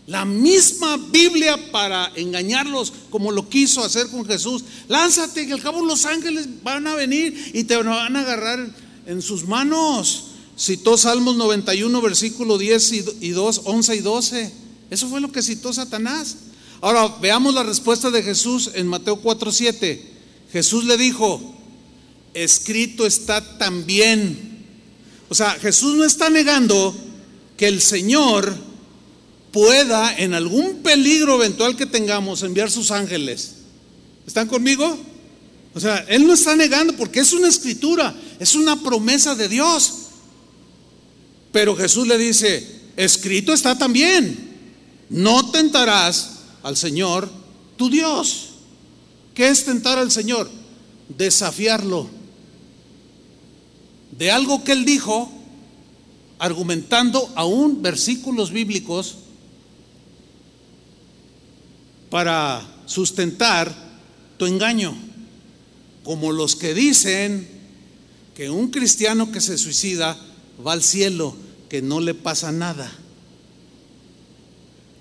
[0.07, 4.63] La misma Biblia para engañarlos, como lo quiso hacer con Jesús.
[4.87, 8.71] Lánzate, que al cabo los ángeles van a venir y te van a agarrar
[9.07, 10.27] en sus manos.
[10.57, 14.53] Citó Salmos 91, versículo 10 y 2, 11 y 12.
[14.89, 16.37] Eso fue lo que citó Satanás.
[16.81, 20.20] Ahora veamos la respuesta de Jesús en Mateo 4, 7.
[20.53, 21.55] Jesús le dijo,
[22.35, 24.51] escrito está también
[25.31, 26.93] o sea, Jesús no está negando
[27.57, 28.53] que el Señor
[29.53, 33.53] pueda, en algún peligro eventual que tengamos, enviar sus ángeles.
[34.27, 34.99] ¿Están conmigo?
[35.73, 39.93] O sea, Él no está negando porque es una escritura, es una promesa de Dios.
[41.53, 44.37] Pero Jesús le dice, escrito está también,
[45.11, 47.31] no tentarás al Señor
[47.77, 48.49] tu Dios.
[49.35, 50.51] ¿Qué es tentar al Señor?
[51.09, 52.21] Desafiarlo
[54.21, 55.33] de algo que él dijo,
[56.39, 59.17] argumentando aún versículos bíblicos
[62.11, 63.75] para sustentar
[64.37, 64.95] tu engaño,
[66.05, 67.49] como los que dicen
[68.35, 70.19] que un cristiano que se suicida
[70.67, 71.35] va al cielo,
[71.71, 72.93] que no le pasa nada.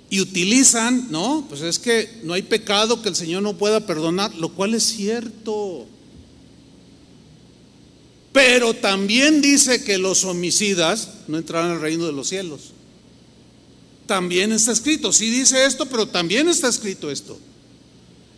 [0.09, 4.33] Y utilizan, no, pues es que no hay pecado que el Señor no pueda perdonar,
[4.35, 5.85] lo cual es cierto.
[8.31, 12.71] Pero también dice que los homicidas no entrarán al reino de los cielos.
[14.07, 17.39] También está escrito, sí dice esto, pero también está escrito esto.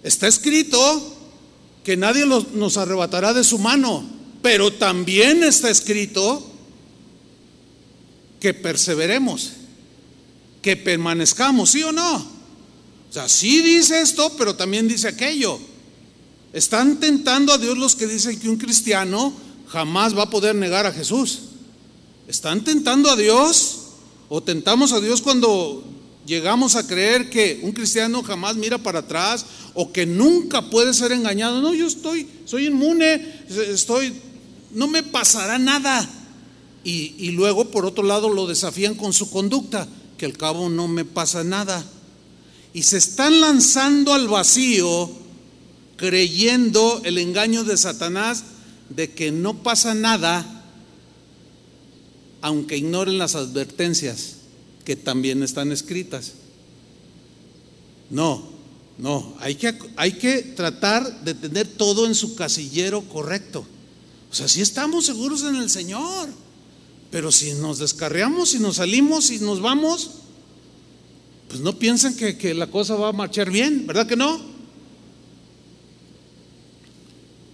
[0.04, 1.18] Está escrito
[1.84, 4.04] que nadie nos arrebatará de su mano,
[4.42, 6.52] pero también está escrito
[8.40, 9.52] que perseveremos,
[10.62, 12.16] que permanezcamos, ¿sí o no?
[12.16, 15.60] O sea, sí dice esto, pero también dice aquello.
[16.54, 19.34] Están tentando a Dios los que dicen que un cristiano
[19.68, 21.40] jamás va a poder negar a Jesús.
[22.28, 23.80] ¿Están tentando a Dios?
[24.30, 25.84] ¿O tentamos a Dios cuando
[26.26, 31.12] llegamos a creer que un cristiano jamás mira para atrás o que nunca puede ser
[31.12, 31.62] engañado?
[31.62, 34.14] No, yo estoy, soy inmune, estoy,
[34.72, 36.10] no me pasará nada.
[36.84, 39.88] Y, y luego, por otro lado, lo desafían con su conducta,
[40.22, 41.84] que al cabo no me pasa nada.
[42.76, 45.10] Y se están lanzando al vacío
[45.98, 48.44] creyendo el engaño de Satanás
[48.92, 50.64] de que no pasa nada
[52.42, 54.36] aunque ignoren las advertencias
[54.86, 56.34] que también están escritas.
[58.12, 58.48] No,
[59.00, 63.66] no, hay que, hay que tratar de tener todo en su casillero correcto.
[64.32, 66.30] O sea, si estamos seguros en el Señor,
[67.12, 70.12] pero si nos descarriamos y nos salimos y nos vamos,
[71.50, 74.40] pues no piensen que, que la cosa va a marchar bien, ¿verdad que no?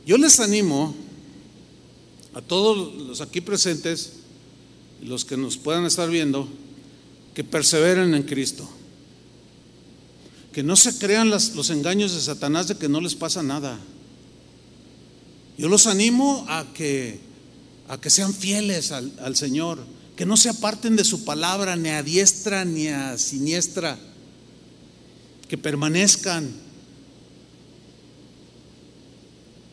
[0.06, 0.96] Yo les animo
[2.34, 4.14] a todos los aquí presentes
[5.02, 6.48] los que nos puedan estar viendo,
[7.34, 8.70] que perseveren en Cristo.
[10.54, 13.80] Que no se crean los engaños de Satanás de que no les pasa nada.
[15.58, 17.20] Yo los animo a que,
[17.88, 19.80] a que sean fieles al, al Señor,
[20.16, 23.98] que no se aparten de su palabra ni a diestra ni a siniestra.
[25.48, 26.52] que permanezcan,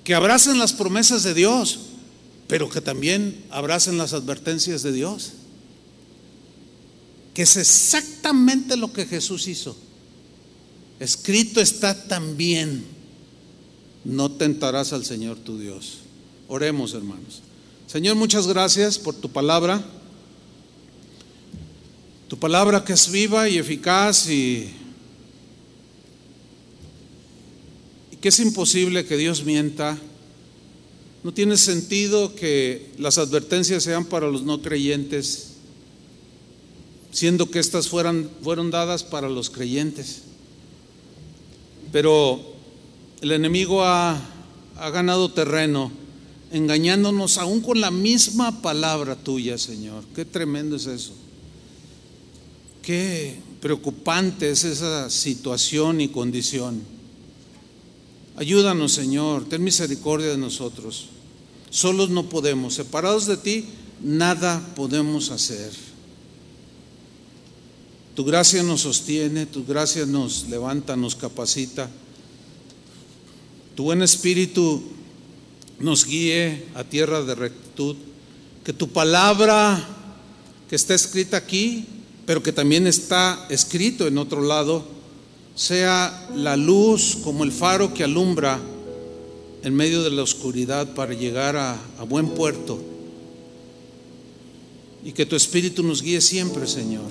[0.05, 1.81] que abracen las promesas de Dios,
[2.47, 5.33] pero que también abracen las advertencias de Dios.
[7.33, 9.77] Que es exactamente lo que Jesús hizo.
[11.01, 12.85] Escrito está también,
[14.05, 15.99] no tentarás al Señor tu Dios.
[16.47, 17.43] Oremos, hermanos.
[17.95, 19.81] Señor, muchas gracias por tu palabra.
[22.27, 24.69] Tu palabra que es viva y eficaz y,
[28.21, 29.97] que es imposible que Dios mienta.
[31.23, 35.51] No tiene sentido que las advertencias sean para los no creyentes,
[37.13, 40.23] siendo que estas fueran, fueron dadas para los creyentes.
[41.93, 42.41] Pero
[43.21, 44.21] el enemigo ha,
[44.79, 45.93] ha ganado terreno,
[46.55, 50.05] engañándonos aún con la misma palabra tuya, Señor.
[50.15, 51.13] Qué tremendo es eso.
[52.81, 56.81] Qué preocupante es esa situación y condición.
[58.37, 61.07] Ayúdanos, Señor, ten misericordia de nosotros.
[61.71, 63.65] Solos no podemos, separados de ti,
[64.01, 65.73] nada podemos hacer.
[68.15, 71.91] Tu gracia nos sostiene, tu gracia nos levanta, nos capacita.
[73.75, 74.94] Tu buen espíritu
[75.79, 77.97] nos guíe a tierra de rectitud.
[78.65, 79.87] Que tu palabra
[80.69, 81.87] que está escrita aquí
[82.27, 84.85] pero que también está escrito en otro lado,
[85.55, 88.59] sea la luz como el faro que alumbra
[89.63, 91.79] en medio de la oscuridad para llegar a,
[92.09, 92.81] buen puerto.
[95.05, 97.11] Y que tu Espíritu nos guíe siempre, Señor.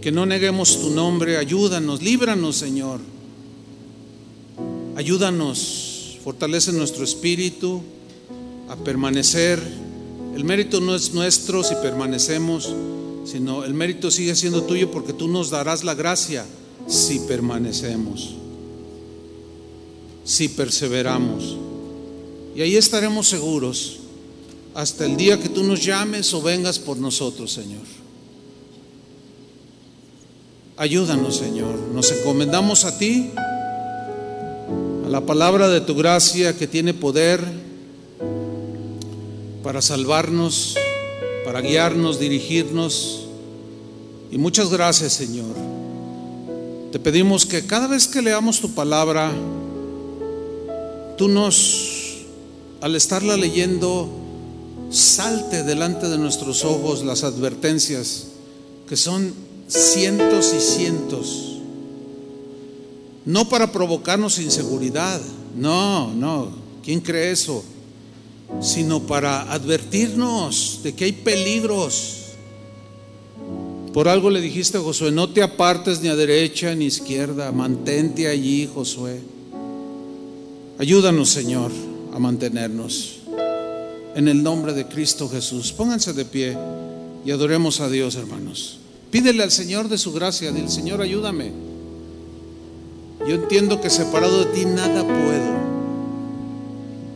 [0.00, 3.00] Que no neguemos tu nombre, ayúdanos, líbranos, Señor.
[4.96, 5.89] Ayúdanos,
[6.30, 7.82] fortalece nuestro espíritu
[8.68, 9.60] a permanecer
[10.36, 12.72] el mérito no es nuestro si permanecemos,
[13.24, 16.46] sino el mérito sigue siendo tuyo porque tú nos darás la gracia
[16.86, 18.36] si permanecemos,
[20.24, 21.56] si perseveramos.
[22.54, 23.98] Y ahí estaremos seguros
[24.72, 27.82] hasta el día que tú nos llames o vengas por nosotros, Señor.
[30.76, 31.76] Ayúdanos, Señor.
[31.92, 33.32] Nos encomendamos a ti,
[35.10, 37.40] la palabra de tu gracia que tiene poder
[39.64, 40.76] para salvarnos,
[41.44, 43.26] para guiarnos, dirigirnos.
[44.30, 45.56] Y muchas gracias, Señor.
[46.92, 49.32] Te pedimos que cada vez que leamos tu palabra,
[51.18, 52.18] tú nos,
[52.80, 54.08] al estarla leyendo,
[54.90, 58.28] salte delante de nuestros ojos las advertencias,
[58.88, 59.34] que son
[59.66, 61.49] cientos y cientos.
[63.24, 65.20] No para provocarnos inseguridad,
[65.56, 66.50] no, no,
[66.82, 67.64] ¿quién cree eso?
[68.60, 72.16] sino para advertirnos de que hay peligros.
[73.92, 77.52] Por algo le dijiste a Josué, no te apartes ni a derecha ni a izquierda,
[77.52, 79.20] mantente allí, Josué.
[80.78, 81.70] Ayúdanos, Señor,
[82.12, 83.18] a mantenernos.
[84.14, 85.72] En el nombre de Cristo Jesús.
[85.72, 86.56] Pónganse de pie
[87.24, 88.78] y adoremos a Dios, hermanos.
[89.10, 91.52] Pídele al Señor de su gracia, dile, Señor, ayúdame.
[93.26, 95.60] Yo entiendo que separado de ti nada puedo.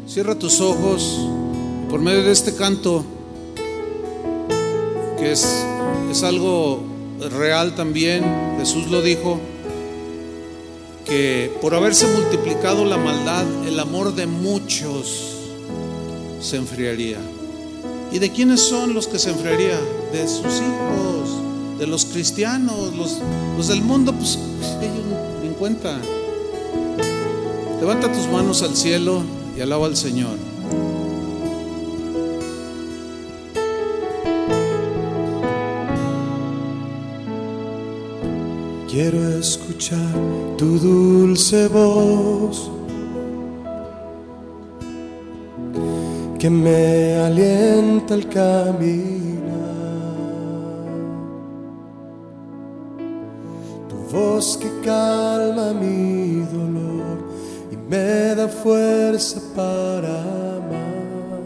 [0.06, 1.18] Cierra tus ojos
[1.89, 3.05] por medio de este canto,
[5.18, 5.64] que es,
[6.10, 6.82] es algo
[7.39, 8.22] real también.
[8.59, 9.40] Jesús lo dijo,
[11.05, 15.36] que por haberse multiplicado la maldad, el amor de muchos
[16.40, 17.18] se enfriaría.
[18.12, 19.78] ¿Y de quiénes son los que se enfriaría?
[20.12, 23.18] De sus hijos, de los cristianos, los,
[23.56, 24.39] los del mundo, pues
[25.55, 25.98] en cuenta.
[27.81, 29.22] Levanta tus manos al cielo
[29.56, 30.36] y alaba al Señor.
[38.90, 40.14] Quiero escuchar
[40.56, 42.70] tu dulce voz
[46.39, 49.23] que me alienta al caminar.
[54.60, 56.84] Que calma mi dolor
[57.88, 60.08] me da fuerza para
[60.58, 61.44] amar.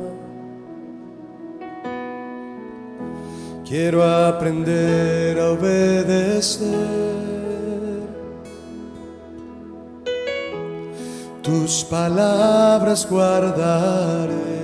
[3.64, 6.68] Quiero aprender a obedecer
[11.42, 14.58] tus palabras guardaré.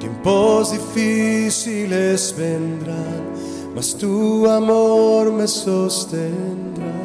[0.00, 3.27] Tiempos difíciles vendrán,
[3.78, 6.96] mas tu amor me sostendrá.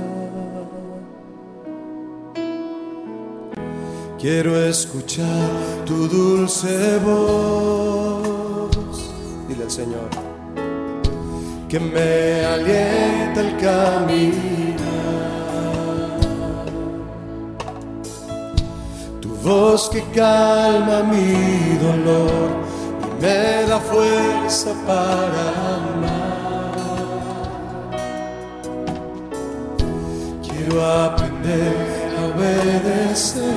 [4.18, 5.52] Quiero escuchar
[5.86, 8.72] tu dulce voz.
[9.48, 10.10] Dile al Señor.
[11.70, 14.94] que me alienta el camino.
[19.22, 22.50] Tu voz que calma mi dolor
[23.04, 25.44] y me da fuerza para
[25.76, 26.13] amar.
[30.82, 33.56] Aprender a obedecer.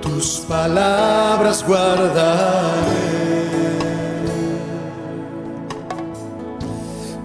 [0.00, 2.16] Tus palabras guardaré.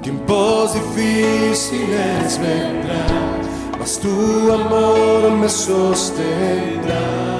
[0.02, 3.42] Tiempos difíciles vendrán,
[3.80, 7.31] mas tu amor me sostendrá.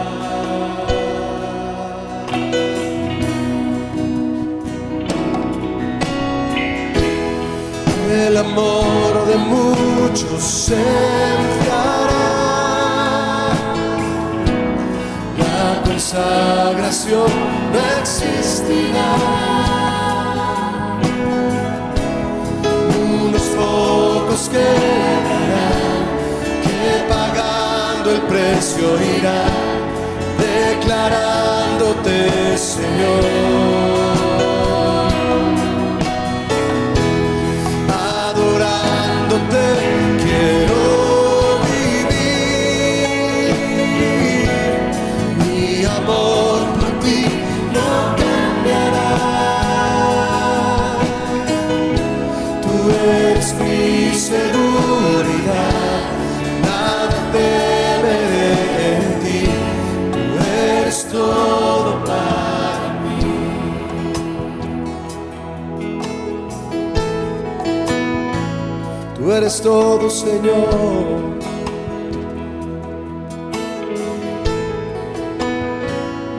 [8.32, 12.08] El amor de muchos se enfriará.
[15.38, 17.28] La consagración
[17.74, 19.12] no existirá.
[23.04, 26.06] Unos pocos quedarán
[26.64, 28.88] que pagando el precio
[29.18, 29.82] irán
[30.40, 32.18] declarándote
[32.58, 33.71] Señor.
[70.02, 71.40] Todo, Señor.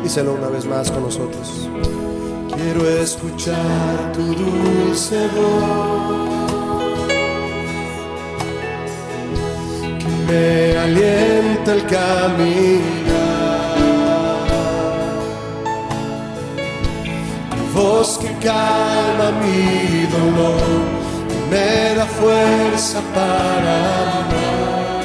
[0.03, 1.69] Díselo una vez más con nosotros.
[2.55, 6.33] Quiero escuchar tu dulce voz
[9.99, 13.23] que me alienta el caminar.
[17.51, 21.03] Tu voz que calma mi dolor
[21.51, 23.75] me da fuerza para
[24.21, 25.03] amar.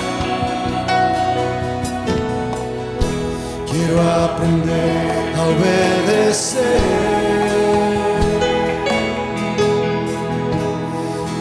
[3.69, 6.81] Quiero aprender a obedecer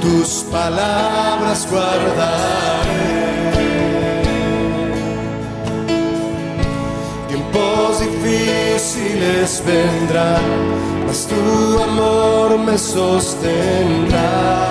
[0.00, 3.16] tus palabras guardaré.
[7.28, 10.46] Tiempos difíciles vendrán,
[11.06, 14.65] mas tu amor me sostendrá.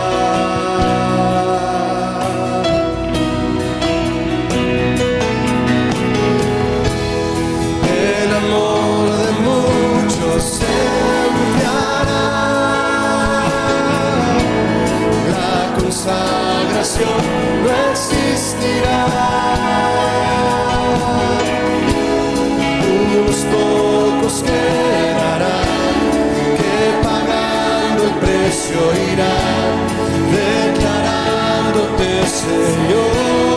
[17.03, 19.05] No existirá.
[22.87, 25.95] Unos pocos quedarán
[26.57, 28.79] que pagando el precio
[29.11, 29.75] irán
[30.31, 33.54] declarándote Señor.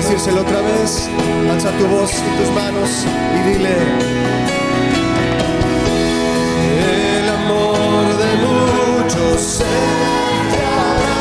[0.00, 1.10] Decírselo otra vez.
[1.50, 2.88] Alza tu voz y tus manos
[3.36, 3.76] y dile.
[7.18, 9.72] El amor de muchos se
[10.40, 11.12] enfriará.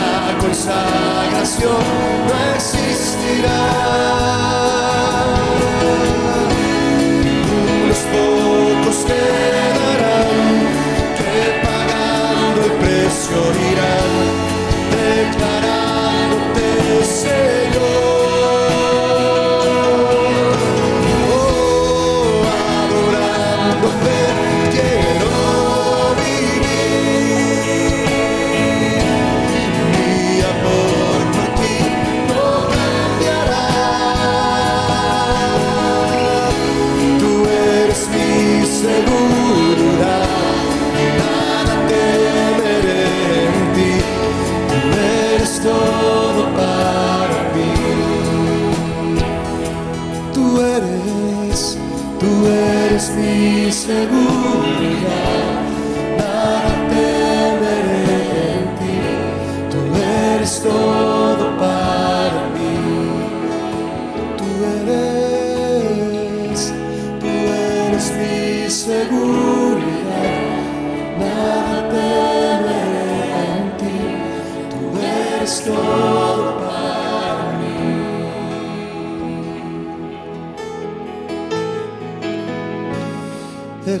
[0.00, 1.84] La consagración
[2.26, 3.60] no existirá.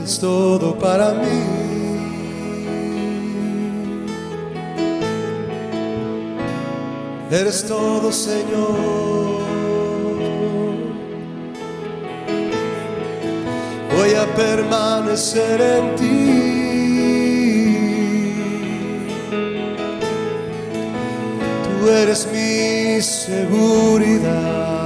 [0.02, 1.42] Eres todo para mí.
[7.30, 9.42] Eres todo, Señor.
[13.96, 16.42] Voy a permanecer en ti.
[21.80, 24.81] Tú eres mi seguridad.